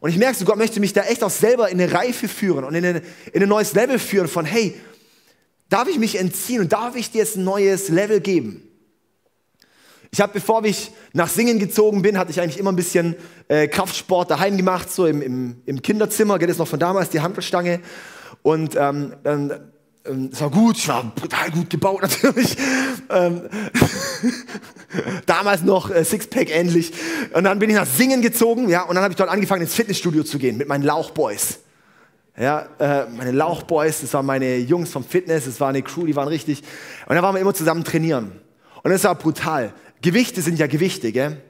[0.00, 2.74] Und ich merke Gott möchte mich da echt auch selber in eine Reife führen und
[2.74, 3.02] in, eine,
[3.34, 4.80] in ein neues Level führen von, hey,
[5.68, 8.67] darf ich mich entziehen und darf ich dir jetzt ein neues Level geben?
[10.10, 13.16] Ich habe, bevor ich nach Singen gezogen bin, hatte ich eigentlich immer ein bisschen
[13.48, 17.20] äh, Kraftsport daheim gemacht, so im, im, im Kinderzimmer, geht es noch von damals, die
[17.20, 17.80] Handelstange.
[18.42, 19.72] Und ähm, dann
[20.08, 22.56] ähm, es war gut, ich war brutal gut gebaut natürlich.
[23.10, 23.42] Ähm,
[25.26, 26.92] damals noch äh, Sixpack ähnlich.
[27.34, 29.74] Und dann bin ich nach Singen gezogen, ja, und dann habe ich dort angefangen ins
[29.74, 31.60] Fitnessstudio zu gehen mit meinen Lauchboys.
[32.38, 36.14] Ja, äh, meine Lauchboys, das waren meine Jungs vom Fitness, das war eine Crew, die
[36.14, 36.62] waren richtig.
[37.06, 38.32] Und da waren wir immer zusammen trainieren.
[38.82, 39.72] Und das war brutal.
[40.02, 41.40] Gewichte sind ja Gewichte, gell?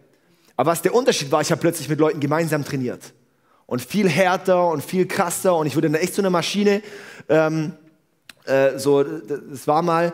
[0.57, 3.13] Aber was der Unterschied war, ich habe plötzlich mit Leuten gemeinsam trainiert.
[3.67, 6.83] Und viel härter und viel krasser und ich wurde dann echt so eine Maschine.
[7.29, 7.75] Ähm,
[8.45, 10.13] äh, so, das war mal,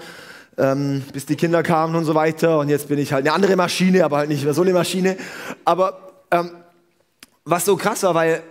[0.59, 2.59] ähm, bis die Kinder kamen und so weiter.
[2.59, 5.17] Und jetzt bin ich halt eine andere Maschine, aber halt nicht mehr so eine Maschine.
[5.65, 6.51] Aber ähm,
[7.45, 8.43] was so krass war, weil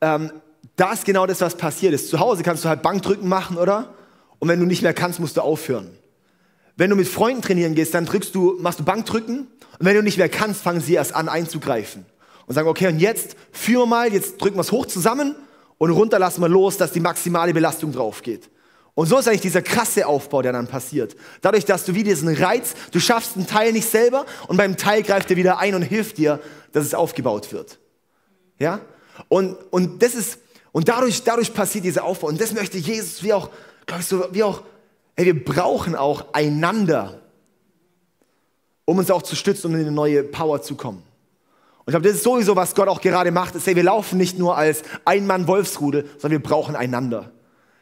[0.00, 0.32] ähm,
[0.76, 2.08] da ist genau das, was passiert ist.
[2.08, 3.94] Zu Hause kannst du halt Bankdrücken machen, oder?
[4.38, 5.90] Und wenn du nicht mehr kannst, musst du aufhören.
[6.78, 9.40] Wenn du mit Freunden trainieren gehst, dann drückst du, machst du Bankdrücken.
[9.40, 12.06] Und wenn du nicht mehr kannst, fangen sie erst an einzugreifen.
[12.46, 15.34] Und sagen, okay, und jetzt führen wir mal, jetzt drücken wir es hoch zusammen
[15.78, 18.48] und runter lassen wir los, dass die maximale Belastung drauf geht.
[18.94, 21.16] Und so ist eigentlich dieser krasse Aufbau, der dann passiert.
[21.40, 25.02] Dadurch, dass du wie diesen Reiz, du schaffst einen Teil nicht selber und beim Teil
[25.02, 26.38] greift er wieder ein und hilft dir,
[26.72, 27.80] dass es aufgebaut wird.
[28.60, 28.80] Ja?
[29.28, 30.38] Und, und das ist,
[30.70, 32.28] und dadurch, dadurch passiert dieser Aufbau.
[32.28, 33.50] Und das möchte Jesus, wie auch,
[33.84, 34.62] glaube ich, so, wie auch,
[35.18, 37.20] ey, wir brauchen auch einander,
[38.84, 40.98] um uns auch zu stützen, um in eine neue Power zu kommen.
[40.98, 44.16] Und ich glaube, das ist sowieso, was Gott auch gerade macht, ist, hey, wir laufen
[44.16, 47.32] nicht nur als Ein-Mann-Wolfsrudel, sondern wir brauchen einander.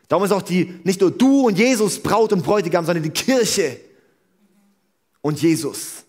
[0.08, 3.80] Darum ist auch die, nicht nur du und Jesus Braut und Bräutigam, sondern die Kirche
[5.20, 6.04] und Jesus.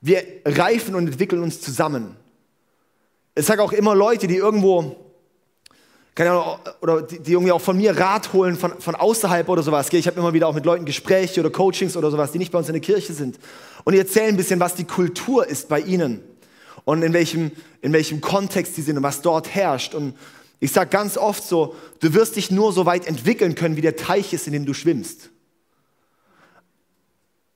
[0.00, 2.16] Wir reifen und entwickeln uns zusammen.
[3.34, 4.96] Ich sage auch immer Leute, die irgendwo,
[6.14, 9.62] keine Ahnung, oder die, die, irgendwie auch von mir Rat holen, von, von außerhalb oder
[9.62, 9.90] sowas.
[9.92, 12.58] Ich habe immer wieder auch mit Leuten Gespräche oder Coachings oder sowas, die nicht bei
[12.58, 13.38] uns in der Kirche sind.
[13.84, 16.22] Und die erzählen ein bisschen, was die Kultur ist bei ihnen.
[16.84, 19.94] Und in welchem, in welchem Kontext sie sind und was dort herrscht.
[19.94, 20.14] Und
[20.60, 23.96] ich sage ganz oft so, du wirst dich nur so weit entwickeln können, wie der
[23.96, 25.30] Teich ist, in dem du schwimmst.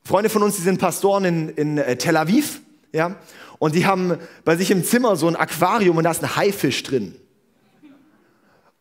[0.02, 2.60] Freunde von uns, die sind Pastoren in, in äh, Tel Aviv,
[2.92, 3.16] ja,
[3.58, 6.82] und die haben bei sich im Zimmer so ein Aquarium und da ist ein Haifisch
[6.84, 7.16] drin.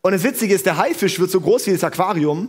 [0.02, 2.48] Und das Witzige ist, der Haifisch wird so groß wie das Aquarium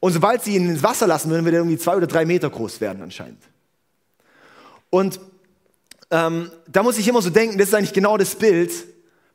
[0.00, 2.50] und sobald sie ihn ins Wasser lassen würden, wird er irgendwie zwei oder drei Meter
[2.50, 3.42] groß werden anscheinend.
[4.88, 5.20] Und
[6.10, 8.72] ähm, da muss ich immer so denken, das ist eigentlich genau das Bild,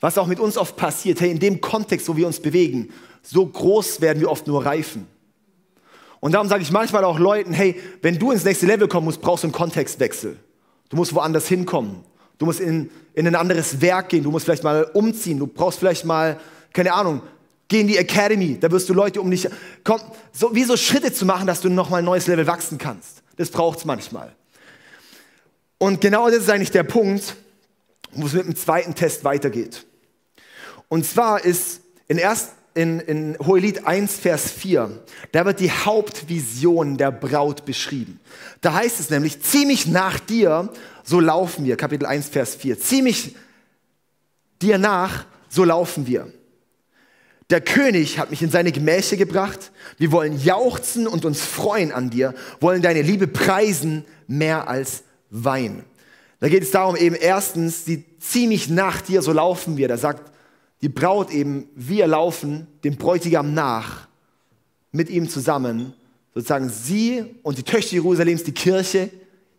[0.01, 2.89] was auch mit uns oft passiert, hey, in dem Kontext, wo wir uns bewegen,
[3.21, 5.07] so groß werden wir oft nur reifen.
[6.19, 9.21] Und darum sage ich manchmal auch Leuten, hey, wenn du ins nächste Level kommen musst,
[9.21, 10.37] brauchst du einen Kontextwechsel.
[10.89, 12.03] Du musst woanders hinkommen.
[12.37, 14.23] Du musst in, in ein anderes Werk gehen.
[14.23, 15.39] Du musst vielleicht mal umziehen.
[15.39, 16.39] Du brauchst vielleicht mal,
[16.75, 17.21] keine Ahnung,
[17.67, 18.59] geh in die Academy.
[18.59, 19.47] Da wirst du Leute um dich,
[19.83, 23.23] komm, so, wie so Schritte zu machen, dass du nochmal ein neues Level wachsen kannst.
[23.37, 24.35] Das braucht es manchmal.
[25.77, 27.35] Und genau das ist eigentlich der Punkt,
[28.11, 29.85] wo es mit dem zweiten Test weitergeht.
[30.87, 36.97] Und zwar ist in, erst, in, in Hohelied 1, Vers 4, da wird die Hauptvision
[36.97, 38.19] der Braut beschrieben.
[38.61, 40.69] Da heißt es nämlich, zieh mich nach dir,
[41.03, 41.77] so laufen wir.
[41.77, 42.79] Kapitel 1, Vers 4.
[42.79, 43.35] Zieh mich
[44.61, 46.31] dir nach, so laufen wir.
[47.51, 49.71] Der König hat mich in seine Gemächer gebracht.
[49.97, 55.83] Wir wollen jauchzen und uns freuen an dir, wollen deine Liebe preisen mehr als Wein.
[56.39, 57.85] Da geht es darum eben erstens,
[58.19, 59.87] zieh mich nach dir, so laufen wir.
[59.87, 60.31] Da sagt
[60.81, 64.07] die Braut eben, wir laufen dem Bräutigam nach,
[64.91, 65.93] mit ihm zusammen.
[66.33, 69.09] Sozusagen sie und die Töchter Jerusalems, die Kirche,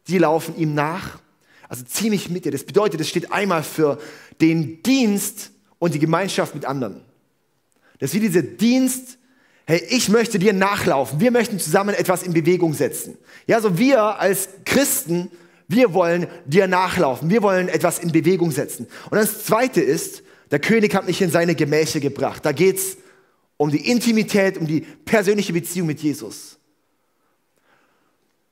[0.08, 1.20] die laufen ihm nach.
[1.68, 2.52] Also zieh mich mit dir.
[2.52, 3.98] Das bedeutet, es steht einmal für
[4.40, 7.00] den Dienst und die Gemeinschaft mit anderen.
[7.98, 9.18] Das ist wie dieser Dienst,
[9.66, 11.20] hey, ich möchte dir nachlaufen.
[11.20, 13.16] Wir möchten zusammen etwas in Bewegung setzen.
[13.46, 15.30] Ja, so wir als Christen,
[15.68, 17.30] wir wollen dir nachlaufen.
[17.30, 18.86] Wir wollen etwas in Bewegung setzen.
[19.10, 22.44] Und das zweite ist, der König hat mich in seine Gemächer gebracht.
[22.44, 22.96] Da geht's
[23.56, 26.58] um die Intimität, um die persönliche Beziehung mit Jesus.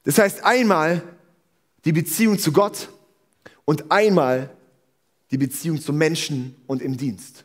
[0.04, 1.02] Das heißt einmal
[1.84, 2.88] die Beziehung zu Gott
[3.64, 4.50] und einmal
[5.30, 7.43] die Beziehung zu Menschen und im Dienst.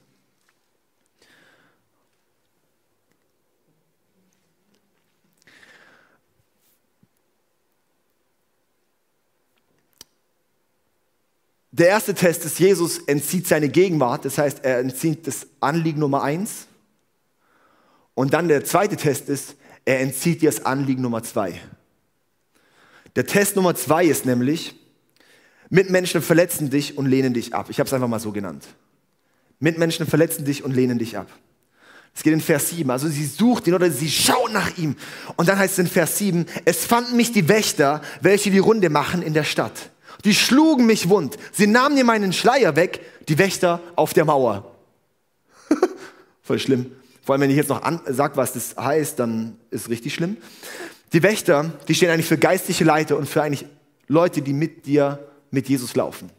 [11.79, 16.21] Der erste Test ist, Jesus entzieht seine Gegenwart, das heißt, er entzieht das Anliegen Nummer
[16.21, 16.67] eins.
[18.15, 21.57] Und dann der zweite Test ist, er entzieht dir das Anliegen Nummer zwei.
[23.15, 24.75] Der Test Nummer zwei ist nämlich,
[25.69, 27.67] Mitmenschen verletzen dich und lehnen dich ab.
[27.69, 28.67] Ich habe es einfach mal so genannt.
[29.59, 31.27] Mitmenschen verletzen dich und lehnen dich ab.
[32.13, 32.91] Es geht in Vers 7.
[32.91, 34.97] Also sie sucht ihn oder sie schaut nach ihm.
[35.37, 38.89] Und dann heißt es in Vers 7, es fanden mich die Wächter, welche die Runde
[38.89, 39.91] machen in der Stadt.
[40.25, 41.37] Die schlugen mich wund.
[41.51, 44.75] Sie nahmen mir meinen Schleier weg, die Wächter auf der Mauer.
[46.41, 46.91] Voll schlimm.
[47.23, 50.37] Vor allem, wenn ich jetzt noch sage, was das heißt, dann ist es richtig schlimm.
[51.13, 53.65] Die Wächter, die stehen eigentlich für geistliche Leiter und für eigentlich
[54.07, 55.19] Leute, die mit dir,
[55.51, 56.29] mit Jesus laufen.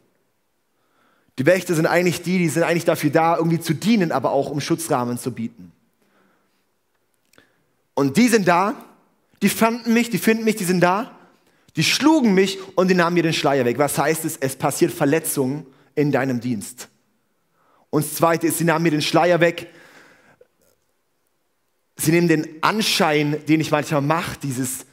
[1.39, 4.49] Die Wächter sind eigentlich die, die sind eigentlich dafür da, irgendwie zu dienen, aber auch
[4.49, 5.71] um Schutzrahmen zu bieten.
[7.93, 8.75] Und die sind da,
[9.41, 11.17] die fanden mich, die finden mich, die sind da
[11.75, 13.77] die schlugen mich und die nahmen mir den Schleier weg.
[13.77, 14.37] Was heißt es?
[14.37, 16.89] Es passiert Verletzung in deinem Dienst.
[17.89, 19.67] Und das Zweite ist, sie nahmen mir den Schleier weg.
[21.97, 24.85] Sie nehmen den Anschein, den ich manchmal mache, dieses,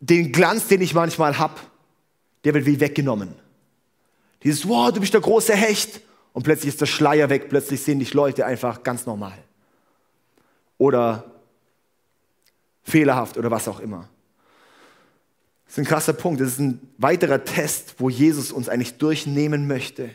[0.00, 1.54] den Glanz, den ich manchmal habe,
[2.44, 3.34] der wird wie weggenommen.
[4.42, 6.00] Dieses, wow, du bist der große Hecht.
[6.34, 9.38] Und plötzlich ist der Schleier weg, plötzlich sehen dich Leute einfach ganz normal.
[10.78, 11.30] Oder
[12.82, 14.08] fehlerhaft oder was auch immer.
[15.74, 16.40] Das ist ein krasser Punkt.
[16.40, 20.08] Das ist ein weiterer Test, wo Jesus uns eigentlich durchnehmen möchte.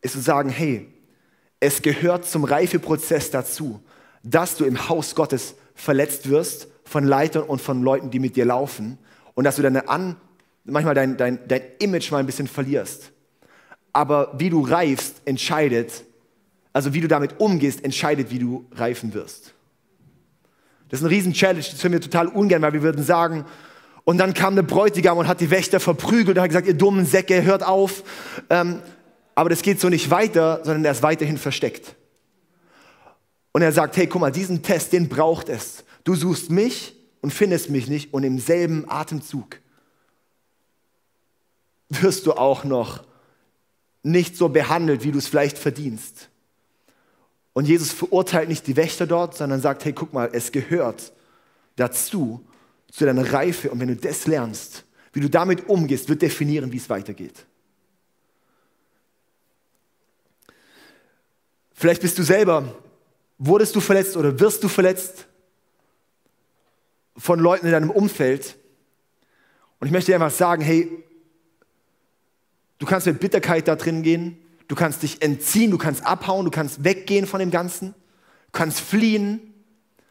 [0.00, 0.88] Ist zu sagen, hey,
[1.60, 3.82] es gehört zum Reifeprozess dazu,
[4.22, 8.46] dass du im Haus Gottes verletzt wirst von Leitern und von Leuten, die mit dir
[8.46, 8.96] laufen
[9.34, 10.16] und dass du deine An
[10.64, 13.12] manchmal dein, dein, dein Image mal ein bisschen verlierst.
[13.92, 16.02] Aber wie du reifst, entscheidet,
[16.72, 19.52] also wie du damit umgehst, entscheidet, wie du reifen wirst.
[20.88, 23.44] Das ist eine riesen Challenge, das hören wir total ungern, weil wir würden sagen,
[24.04, 27.06] und dann kam der Bräutigam und hat die Wächter verprügelt und hat gesagt, ihr dummen
[27.06, 28.04] Säcke, hört auf.
[28.50, 28.80] Ähm,
[29.34, 31.96] aber das geht so nicht weiter, sondern er ist weiterhin versteckt.
[33.52, 35.84] Und er sagt, hey, guck mal, diesen Test, den braucht es.
[36.04, 39.58] Du suchst mich und findest mich nicht und im selben Atemzug
[41.88, 43.04] wirst du auch noch
[44.02, 46.28] nicht so behandelt, wie du es vielleicht verdienst.
[47.54, 51.12] Und Jesus verurteilt nicht die Wächter dort, sondern sagt, hey, guck mal, es gehört
[51.76, 52.44] dazu,
[52.94, 53.70] zu deiner Reife.
[53.70, 57.44] Und wenn du das lernst, wie du damit umgehst, wird definieren, wie es weitergeht.
[61.72, 62.72] Vielleicht bist du selber,
[63.36, 65.26] wurdest du verletzt oder wirst du verletzt
[67.16, 68.56] von Leuten in deinem Umfeld.
[69.80, 70.88] Und ich möchte dir einfach sagen, hey,
[72.78, 76.50] du kannst mit Bitterkeit da drin gehen, du kannst dich entziehen, du kannst abhauen, du
[76.52, 79.52] kannst weggehen von dem Ganzen, du kannst fliehen,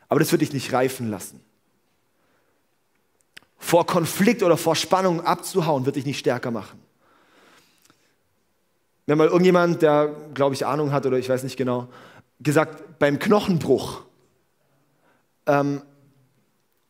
[0.10, 1.40] aber das wird dich nicht reifen lassen
[3.64, 6.78] vor Konflikt oder vor Spannung abzuhauen, wird dich nicht stärker machen.
[9.06, 11.88] Wenn mal irgendjemand, der, glaube ich, Ahnung hat oder ich weiß nicht genau,
[12.42, 14.02] gesagt, beim Knochenbruch,
[15.46, 15.82] ähm,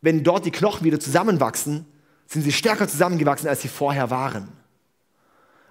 [0.02, 1.86] wenn dort die Knochen wieder zusammenwachsen,
[2.26, 4.50] sind sie stärker zusammengewachsen, als sie vorher waren.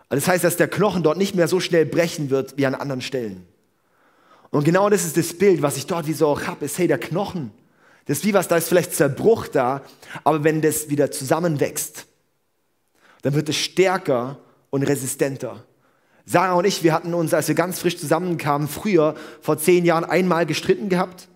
[0.08, 2.76] Also das heißt, dass der Knochen dort nicht mehr so schnell brechen wird wie an
[2.76, 3.44] anderen Stellen.
[4.50, 6.98] Und genau das ist das Bild, was ich dort wie so habe, ist, hey, der
[6.98, 7.50] Knochen,
[8.06, 9.82] das ist wie was, da ist vielleicht Zerbruch da,
[10.24, 12.06] aber wenn das wieder zusammenwächst,
[13.22, 14.38] dann wird es stärker
[14.70, 15.64] und resistenter.
[16.24, 20.04] Sarah und ich, wir hatten uns, als wir ganz frisch zusammenkamen, früher, vor zehn Jahren,
[20.04, 21.28] einmal gestritten gehabt.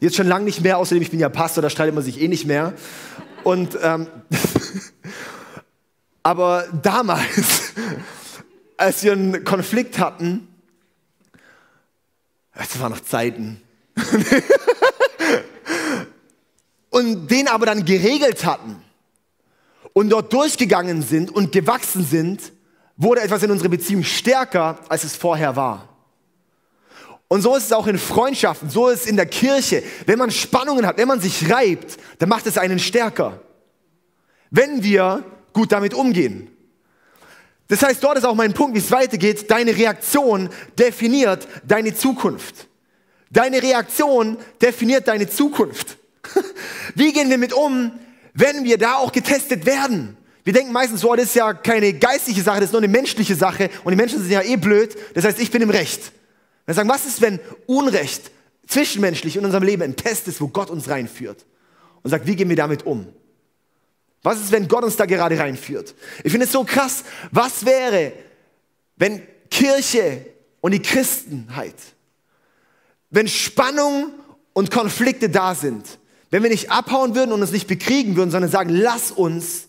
[0.00, 2.28] Jetzt schon lange nicht mehr, außerdem ich bin ja Pastor, da streitet man sich eh
[2.28, 2.74] nicht mehr.
[3.44, 4.08] Und, ähm,
[6.22, 7.72] aber damals,
[8.76, 10.48] als wir einen Konflikt hatten,
[12.54, 13.60] das waren noch Zeiten,
[16.96, 18.82] und den aber dann geregelt hatten
[19.92, 22.52] und dort durchgegangen sind und gewachsen sind,
[22.96, 25.90] wurde etwas in unserer Beziehung stärker, als es vorher war.
[27.28, 29.82] Und so ist es auch in Freundschaften, so ist es in der Kirche.
[30.06, 33.42] Wenn man Spannungen hat, wenn man sich reibt, dann macht es einen stärker.
[34.50, 36.50] Wenn wir gut damit umgehen.
[37.68, 39.50] Das heißt, dort ist auch mein Punkt, wie es weitergeht.
[39.50, 42.68] Deine Reaktion definiert deine Zukunft.
[43.28, 45.98] Deine Reaktion definiert deine Zukunft.
[46.94, 47.92] Wie gehen wir mit um,
[48.34, 50.16] wenn wir da auch getestet werden?
[50.44, 53.34] Wir denken meistens, so, das ist ja keine geistliche Sache, das ist nur eine menschliche
[53.34, 56.12] Sache und die Menschen sind ja eh blöd, das heißt, ich bin im Recht.
[56.66, 58.30] Wir sagen, was ist, wenn Unrecht
[58.66, 61.44] zwischenmenschlich in unserem Leben ein Test ist, wo Gott uns reinführt?
[62.02, 63.08] Und sagt, wie gehen wir damit um?
[64.22, 65.94] Was ist, wenn Gott uns da gerade reinführt?
[66.24, 67.04] Ich finde es so krass.
[67.30, 68.12] Was wäre,
[68.96, 70.26] wenn Kirche
[70.60, 71.74] und die Christenheit,
[73.10, 74.10] wenn Spannung
[74.52, 75.98] und Konflikte da sind,
[76.30, 79.68] wenn wir nicht abhauen würden und uns nicht bekriegen würden, sondern sagen, lass uns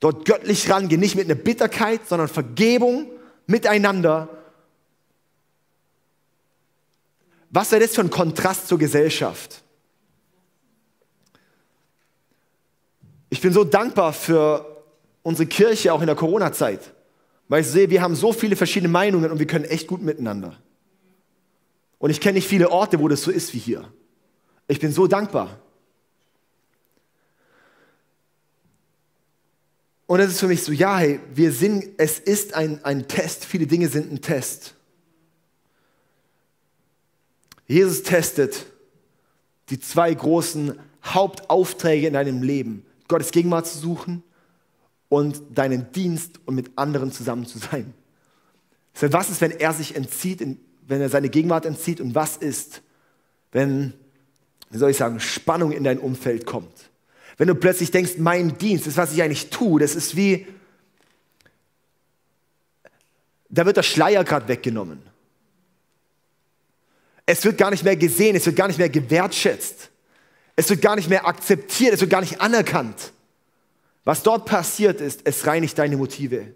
[0.00, 3.10] dort göttlich rangehen, nicht mit einer Bitterkeit, sondern Vergebung
[3.46, 4.28] miteinander.
[7.50, 9.62] Was wäre das für ein Kontrast zur Gesellschaft?
[13.30, 14.84] Ich bin so dankbar für
[15.22, 16.92] unsere Kirche auch in der Corona-Zeit,
[17.48, 20.56] weil ich sehe, wir haben so viele verschiedene Meinungen und wir können echt gut miteinander.
[21.98, 23.90] Und ich kenne nicht viele Orte, wo das so ist wie hier.
[24.68, 25.60] Ich bin so dankbar.
[30.06, 33.44] Und es ist für mich so, ja, hey, wir sind, es ist ein, ein Test,
[33.44, 34.74] viele Dinge sind ein Test.
[37.66, 38.66] Jesus testet
[39.68, 42.86] die zwei großen Hauptaufträge in deinem Leben.
[43.08, 44.22] Gottes Gegenwart zu suchen
[45.08, 47.92] und deinen Dienst und mit anderen zusammen zu sein.
[49.00, 50.40] Was ist, wenn er sich entzieht,
[50.86, 52.82] wenn er seine Gegenwart entzieht und was ist,
[53.50, 53.92] wenn,
[54.70, 56.90] wie soll ich sagen, Spannung in dein Umfeld kommt?
[57.36, 60.46] Wenn du plötzlich denkst, mein Dienst, das, was ich eigentlich tue, das ist wie,
[63.48, 65.02] da wird der Schleier gerade weggenommen.
[67.26, 69.90] Es wird gar nicht mehr gesehen, es wird gar nicht mehr gewertschätzt.
[70.54, 73.12] Es wird gar nicht mehr akzeptiert, es wird gar nicht anerkannt.
[74.04, 76.54] Was dort passiert ist, es reinigt deine Motive.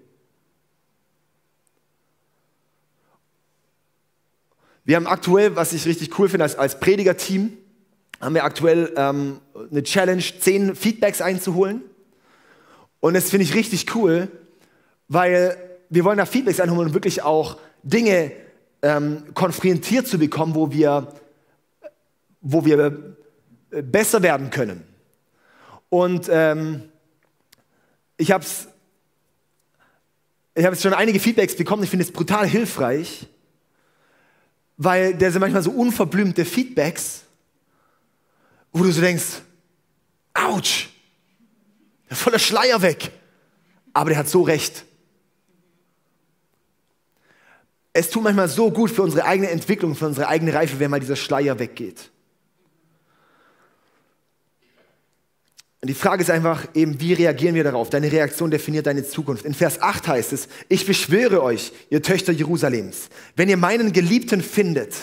[4.85, 7.57] Wir haben aktuell, was ich richtig cool finde, als, als Predigerteam,
[8.21, 11.83] haben wir aktuell ähm, eine Challenge, zehn Feedbacks einzuholen.
[13.01, 14.29] Und das finde ich richtig cool,
[15.09, 15.57] weil
[15.89, 18.33] wir wollen da Feedbacks einholen und wirklich auch Dinge
[18.83, 21.15] ähm, konfrontiert zu bekommen, wo wir,
[22.43, 23.17] wo wir
[23.71, 24.85] äh, besser werden können.
[25.89, 26.91] Und ähm,
[28.19, 28.45] ich habe
[30.55, 31.85] ich hab schon einige Feedbacks bekommen.
[31.85, 33.27] Ich finde es brutal hilfreich,
[34.77, 37.25] weil der sind manchmal so unverblümte Feedbacks
[38.73, 39.43] wo du so denkst,
[40.35, 40.89] ouch,
[42.09, 43.11] der voller Schleier weg.
[43.93, 44.85] Aber der hat so recht.
[47.93, 51.01] Es tut manchmal so gut für unsere eigene Entwicklung, für unsere eigene Reife, wenn mal
[51.01, 52.11] dieser Schleier weggeht.
[55.81, 57.89] Und die Frage ist einfach eben, wie reagieren wir darauf?
[57.89, 59.47] Deine Reaktion definiert deine Zukunft.
[59.47, 64.43] In Vers 8 heißt es, ich beschwöre euch, ihr Töchter Jerusalems, wenn ihr meinen Geliebten
[64.43, 64.95] findet,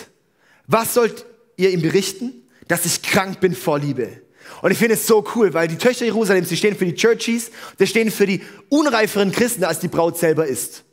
[0.68, 1.26] was sollt
[1.56, 2.47] ihr ihm berichten?
[2.68, 4.22] Dass ich krank bin vor Liebe.
[4.62, 7.50] Und ich finde es so cool, weil die Töchter Jerusalems, die stehen für die Churchies,
[7.78, 10.84] die stehen für die unreiferen Christen, als die Braut selber ist.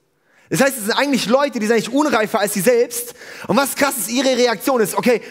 [0.49, 3.15] Das heißt, es sind eigentlich Leute, die sind eigentlich unreifer als sie selbst.
[3.47, 5.21] Und was krass ist, ihre Reaktion ist, okay,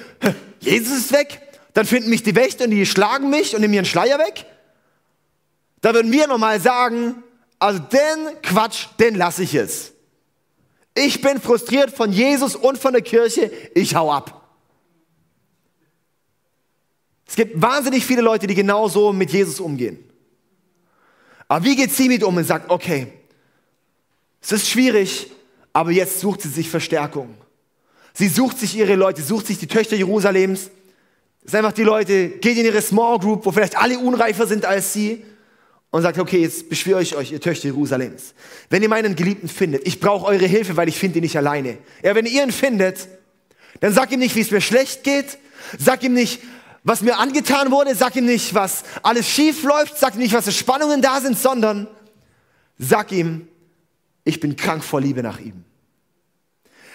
[0.61, 1.41] Jesus ist weg,
[1.73, 4.47] dann finden mich die Wächter und die schlagen mich und nehmen ihren Schleier weg.
[5.81, 7.23] Da würden wir nochmal sagen,
[7.59, 9.93] also den Quatsch, den lasse ich es.
[10.95, 14.44] Ich bin frustriert von Jesus und von der Kirche, ich hau ab.
[17.27, 19.99] Es gibt wahnsinnig viele Leute, die genauso mit Jesus umgehen.
[21.49, 23.09] Aber wie geht sie mit um und sagt, okay,
[24.41, 25.31] Es ist schwierig,
[25.73, 27.35] aber jetzt sucht sie sich Verstärkung.
[28.13, 30.71] Sie sucht sich ihre Leute, sucht sich die Töchter Jerusalems.
[31.43, 34.67] Das sind einfach die Leute, geht in ihre Small Group, wo vielleicht alle unreifer sind
[34.67, 35.25] als sie
[35.91, 38.35] und sagt, okay, jetzt beschwöre ich euch, ihr Töchter Jerusalems.
[38.69, 41.79] Wenn ihr meinen Geliebten findet, ich brauche eure Hilfe, weil ich finde ihn nicht alleine.
[42.03, 43.09] Ja, wenn ihr ihn findet,
[43.81, 45.39] dann sag ihm nicht, wie es mir schlecht geht.
[45.79, 46.41] Sag ihm nicht,
[46.85, 47.95] was mir angetan wurde.
[47.95, 49.99] Sag ihm nicht, was alles schief läuft.
[49.99, 51.89] Sag ihm nicht, was für Spannungen da sind, sondern
[52.79, 53.49] sag ihm,
[54.23, 55.65] ich bin krank vor Liebe nach ihm.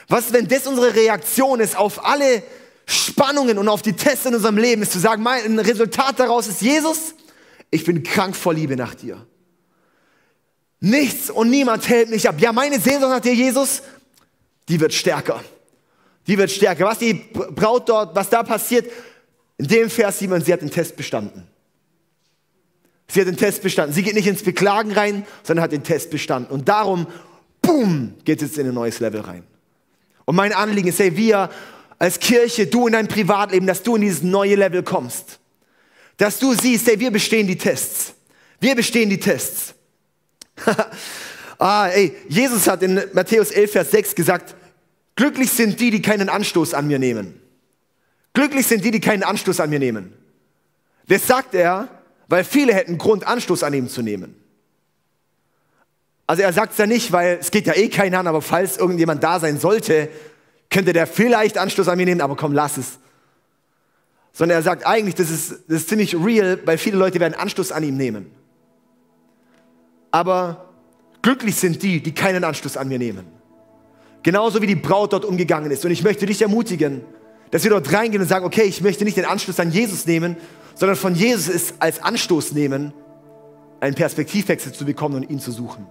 [0.08, 2.44] Was, wenn das unsere Reaktion ist auf alle
[2.86, 6.62] Spannungen und auf die Tests in unserem Leben, ist zu sagen, mein Resultat daraus ist
[6.62, 7.14] Jesus,
[7.70, 9.26] ich bin krank vor Liebe nach dir.
[10.80, 12.36] Nichts und niemand hält mich ab.
[12.40, 13.84] Ja, meine Sehnsucht nach dir, Jesus,
[14.68, 15.44] die wird stärker.
[16.26, 16.86] Die wird stärker.
[16.86, 18.90] Was die Braut dort, was da passiert,
[19.60, 21.48] in dem Vers sieht man, sie hat den Test bestanden.
[23.08, 23.94] Sie hat den Test bestanden.
[23.94, 26.52] Sie geht nicht ins Beklagen rein, sondern hat den Test bestanden.
[26.52, 27.06] Und darum,
[27.62, 29.44] boom, geht es in ein neues Level rein.
[30.26, 31.52] Und mein Anliegen ist, hey, wir
[32.00, 35.40] als Kirche, du in dein Privatleben, dass du in dieses neue Level kommst
[36.20, 38.14] dass du siehst, ey, wir bestehen die Tests.
[38.60, 39.74] Wir bestehen die Tests.
[41.58, 44.54] ah, ey, Jesus hat in Matthäus 11, Vers 6 gesagt,
[45.16, 47.40] glücklich sind die, die keinen Anstoß an mir nehmen.
[48.34, 50.14] Glücklich sind die, die keinen Anstoß an mir nehmen.
[51.08, 51.88] Das sagt er,
[52.28, 54.36] weil viele hätten Grund, Anstoß an ihm zu nehmen.
[56.28, 58.78] Also er sagt es ja nicht, weil es geht ja eh keiner an, aber falls
[58.78, 60.10] irgendjemand da sein sollte,
[60.70, 63.00] könnte der vielleicht Anstoß an mir nehmen, aber komm, lass es
[64.40, 67.74] sondern er sagt eigentlich, das ist, das ist ziemlich real, weil viele Leute werden Anschluss
[67.74, 68.32] an ihm nehmen.
[70.12, 70.70] Aber
[71.22, 73.26] glücklich sind die, die keinen Anschluss an mir nehmen.
[74.24, 75.84] Genauso wie die Braut dort umgegangen ist.
[75.86, 77.02] Und ich möchte dich ermutigen,
[77.52, 80.38] dass wir dort reingehen und sagen, okay, ich möchte nicht den Anschluss an Jesus nehmen,
[80.76, 82.94] sondern von Jesus ist als Anstoß nehmen,
[83.80, 85.88] einen Perspektivwechsel zu bekommen und ihn zu suchen.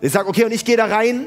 [0.00, 1.26] Ich sage, okay, und ich gehe da rein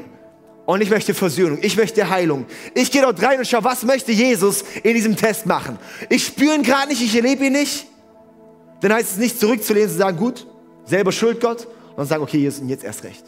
[0.66, 2.46] und ich möchte Versöhnung, ich möchte Heilung.
[2.74, 5.78] Ich gehe dort rein und schaue, was möchte Jesus in diesem Test machen.
[6.08, 7.86] Ich spüre ihn gerade nicht, ich erlebe ihn nicht.
[8.80, 10.46] Dann heißt es nicht zurückzulehnen, zu sagen, gut,
[10.84, 11.66] selber schuld Gott.
[11.90, 13.24] Und dann sagen, okay, Jesus, und jetzt erst recht.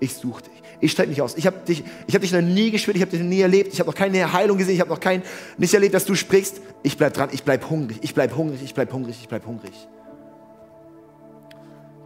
[0.00, 0.62] Ich suche dich.
[0.80, 1.36] Ich streite mich aus.
[1.36, 3.72] Ich habe dich, hab dich noch nie gespürt, ich habe dich noch nie erlebt.
[3.72, 5.22] Ich habe noch keine Heilung gesehen, ich habe noch kein,
[5.56, 6.60] nicht erlebt, dass du sprichst.
[6.82, 9.72] Ich bleib dran, ich bleib hungrig, ich bleib hungrig, ich bleib hungrig, ich bleib hungrig.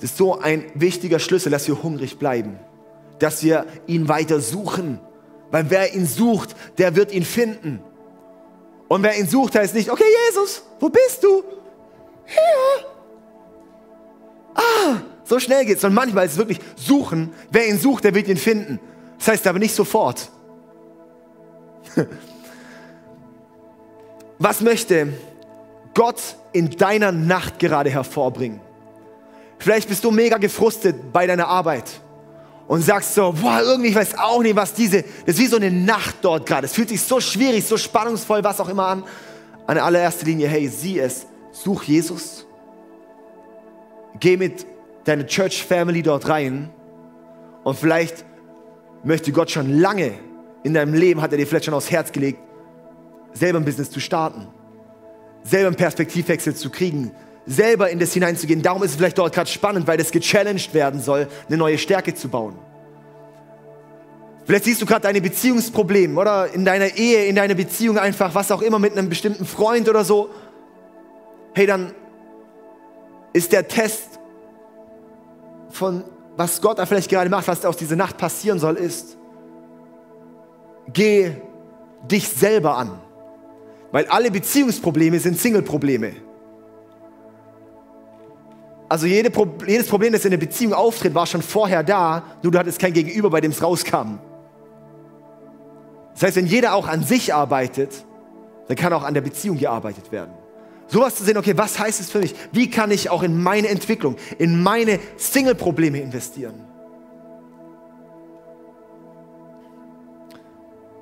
[0.00, 2.58] Das ist so ein wichtiger Schlüssel, dass wir hungrig bleiben
[3.20, 4.98] dass wir ihn weiter suchen.
[5.50, 7.80] Weil wer ihn sucht, der wird ihn finden.
[8.88, 11.44] Und wer ihn sucht, heißt nicht, okay, Jesus, wo bist du?
[12.24, 12.86] Hier.
[14.54, 14.96] Ah,
[15.30, 15.84] so schnell geht's.
[15.84, 17.32] Und manchmal ist es wirklich suchen.
[17.52, 18.80] Wer ihn sucht, der wird ihn finden.
[19.16, 20.28] Das heißt aber nicht sofort.
[24.38, 25.12] Was möchte
[25.94, 26.20] Gott
[26.52, 28.60] in deiner Nacht gerade hervorbringen?
[29.58, 31.84] Vielleicht bist du mega gefrustet bei deiner Arbeit
[32.66, 35.56] und sagst so, boah, irgendwie, ich weiß auch nicht, was diese, das ist wie so
[35.56, 36.66] eine Nacht dort gerade.
[36.66, 39.04] Es fühlt sich so schwierig, so spannungsvoll, was auch immer an.
[39.68, 42.46] An allererster Linie, hey, sieh es, such Jesus.
[44.18, 44.66] Geh mit
[45.10, 46.70] deiner Church Family dort rein
[47.64, 48.24] und vielleicht
[49.02, 50.12] möchte Gott schon lange
[50.62, 52.38] in deinem Leben, hat er dir vielleicht schon aufs Herz gelegt,
[53.32, 54.46] selber ein Business zu starten,
[55.42, 57.10] selber einen Perspektivwechsel zu kriegen,
[57.46, 58.62] selber in das hineinzugehen.
[58.62, 62.14] Darum ist es vielleicht dort gerade spannend, weil das gechallenged werden soll, eine neue Stärke
[62.14, 62.56] zu bauen.
[64.44, 68.50] Vielleicht siehst du gerade deine Beziehungsprobleme oder in deiner Ehe, in deiner Beziehung einfach, was
[68.50, 70.30] auch immer, mit einem bestimmten Freund oder so.
[71.54, 71.94] Hey, dann
[73.32, 74.09] ist der Test
[75.70, 76.04] von,
[76.36, 79.16] was Gott da vielleicht gerade macht, was aus dieser Nacht passieren soll, ist,
[80.92, 81.32] geh
[82.10, 82.98] dich selber an.
[83.92, 86.12] Weil alle Beziehungsprobleme sind Single-Probleme.
[88.88, 92.52] Also jede Pro jedes Problem, das in der Beziehung auftritt, war schon vorher da, nur
[92.52, 94.18] du hattest kein Gegenüber, bei dem es rauskam.
[96.14, 98.04] Das heißt, wenn jeder auch an sich arbeitet,
[98.66, 100.32] dann kann auch an der Beziehung gearbeitet werden.
[100.90, 102.34] Sowas zu sehen, okay, was heißt es für mich?
[102.52, 106.54] Wie kann ich auch in meine Entwicklung, in meine Single-Probleme investieren?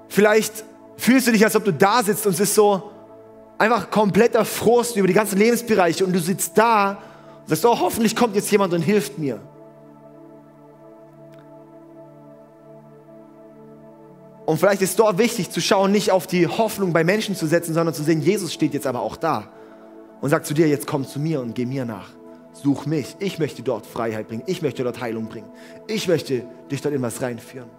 [0.08, 0.64] Vielleicht
[0.96, 2.90] fühlst du dich, als ob du da sitzt und es ist so
[3.56, 6.98] einfach kompletter Frust über die ganzen Lebensbereiche und du sitzt da
[7.48, 9.40] Sagst du, oh, hoffentlich kommt jetzt jemand und hilft mir.
[14.44, 17.72] Und vielleicht ist dort wichtig zu schauen, nicht auf die Hoffnung bei Menschen zu setzen,
[17.72, 19.48] sondern zu sehen, Jesus steht jetzt aber auch da
[20.20, 22.10] und sagt zu dir, jetzt komm zu mir und geh mir nach.
[22.52, 23.16] Such mich.
[23.20, 24.42] Ich möchte dort Freiheit bringen.
[24.46, 25.48] Ich möchte dort Heilung bringen.
[25.86, 27.70] Ich möchte dich dort in was reinführen.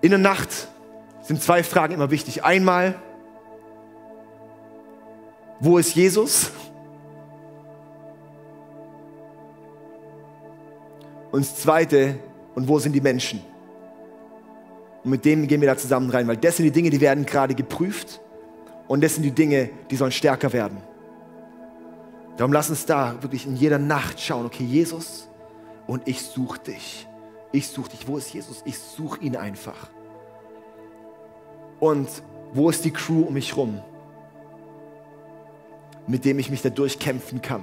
[0.00, 0.68] In der Nacht
[1.22, 2.44] sind zwei Fragen immer wichtig.
[2.44, 2.96] Einmal,
[5.60, 6.50] wo ist Jesus?
[11.30, 12.18] Und das Zweite,
[12.54, 13.40] und wo sind die Menschen?
[15.04, 17.26] Und mit denen gehen wir da zusammen rein, weil das sind die Dinge, die werden
[17.26, 18.20] gerade geprüft
[18.88, 20.78] und das sind die Dinge, die sollen stärker werden.
[22.36, 25.28] Darum lass uns da wirklich in jeder Nacht schauen, okay, Jesus,
[25.86, 27.06] und ich suche dich.
[27.52, 28.06] Ich suche dich.
[28.06, 28.62] Wo ist Jesus?
[28.64, 29.88] Ich suche ihn einfach.
[31.80, 32.08] Und
[32.52, 33.80] wo ist die Crew um mich rum,
[36.06, 37.62] mit dem ich mich da durchkämpfen kann?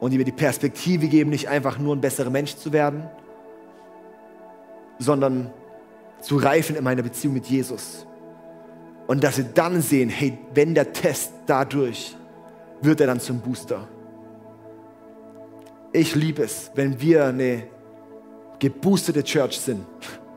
[0.00, 3.08] Und die mir die Perspektive geben, nicht einfach nur ein besserer Mensch zu werden,
[4.98, 5.52] sondern
[6.20, 8.06] zu reifen in meiner Beziehung mit Jesus.
[9.06, 12.16] Und dass wir dann sehen, hey, wenn der Test dadurch,
[12.80, 13.88] wird er dann zum Booster.
[15.92, 17.64] Ich liebe es, wenn wir eine
[18.58, 19.84] geboostete Church sind,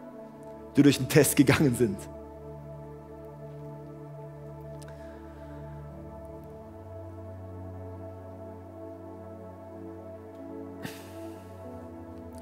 [0.76, 1.98] die durch den Test gegangen sind.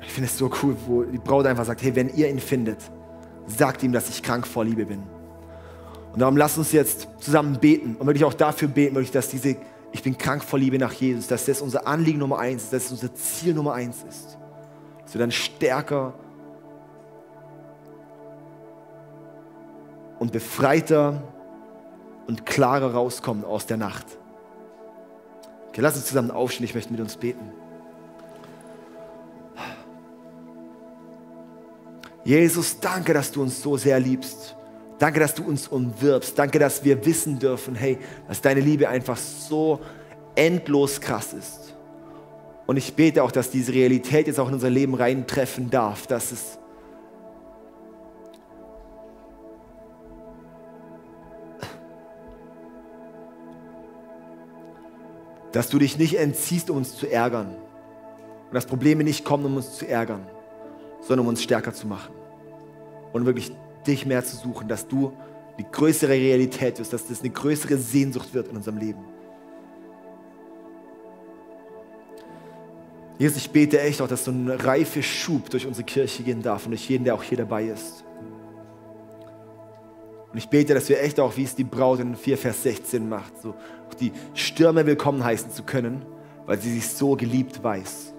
[0.02, 2.78] Ich finde es so cool, wo die Braut einfach sagt, hey, wenn ihr ihn findet,
[3.48, 5.13] sagt ihm, dass ich krank vor Liebe bin.
[6.14, 9.58] Und darum lasst uns jetzt zusammen beten und wirklich auch dafür beten, wirklich, dass diese
[9.94, 12.86] ich bin krank vor Liebe nach Jesus, dass das unser Anliegen Nummer eins ist, dass
[12.86, 14.40] es unser Ziel Nummer eins ist.
[15.04, 16.16] Dass wir dann stärker
[20.18, 21.22] und befreiter
[22.26, 24.06] und klarer rauskommen aus der Nacht.
[25.70, 27.52] Okay, lass uns zusammen aufstehen, ich möchte mit uns beten.
[32.24, 34.56] Jesus, danke, dass du uns so sehr liebst.
[35.04, 36.40] Danke, dass du uns umwirbst.
[36.40, 37.98] Danke, dass wir wissen dürfen, hey,
[38.30, 39.82] dass deine Liebe einfach so
[40.34, 41.76] endlos krass ist.
[42.68, 46.32] Und ich bete auch, dass diese Realität jetzt auch in unser Leben reintreffen darf, dass
[46.32, 46.58] es
[55.52, 57.58] dass du dich nicht entziehst, um uns zu ärgern.
[58.48, 60.26] Und dass Probleme nicht kommen, um uns zu ärgern,
[61.02, 62.14] sondern um uns stärker zu machen.
[63.12, 63.52] Und wirklich
[63.84, 65.14] dich mehr zu suchen, dass du
[65.58, 69.04] die größere Realität wirst, dass das eine größere Sehnsucht wird in unserem Leben.
[73.20, 76.66] Jesus, ich bete echt auch, dass so ein reife Schub durch unsere Kirche gehen darf
[76.66, 78.04] und durch jeden, der auch hier dabei ist.
[80.32, 83.08] Und ich bete, dass wir echt auch, wie es die Braut in 4, Vers 16
[83.08, 83.54] macht, so
[84.00, 86.04] die Stürme willkommen heißen zu können,
[86.46, 88.13] weil sie sich so geliebt weiß.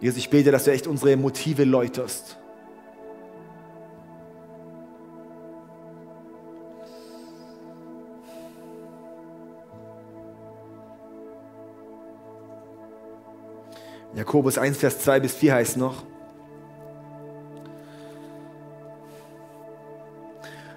[0.00, 2.36] Jesus, ich bete, dass du echt unsere Motive läuterst.
[14.14, 16.04] Jakobus 1, Vers 2 bis 4 heißt noch,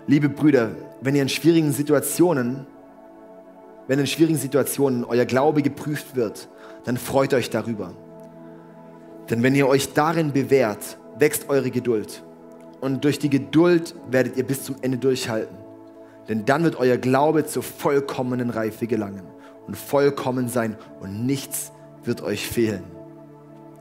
[0.07, 2.65] Liebe Brüder, wenn ihr in schwierigen Situationen,
[3.87, 6.49] wenn in schwierigen Situationen euer Glaube geprüft wird,
[6.85, 7.93] dann freut euch darüber.
[9.31, 12.21] Denn wenn ihr euch darin bewährt, wächst eure Geduld.
[12.81, 15.57] Und durch die Geduld werdet ihr bis zum Ende durchhalten.
[16.27, 19.23] Denn dann wird euer Glaube zur vollkommenen Reife gelangen
[19.67, 21.71] und vollkommen sein und nichts
[22.03, 22.83] wird euch fehlen.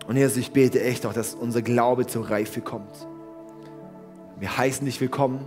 [0.06, 3.08] Und Jesus, ich bete echt auch, dass unser Glaube zur Reife kommt.
[4.38, 5.40] Wir heißen dich willkommen.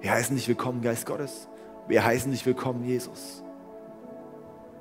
[0.00, 1.48] Wir heißen dich willkommen, Geist Gottes.
[1.88, 3.42] Wir heißen dich willkommen, Jesus.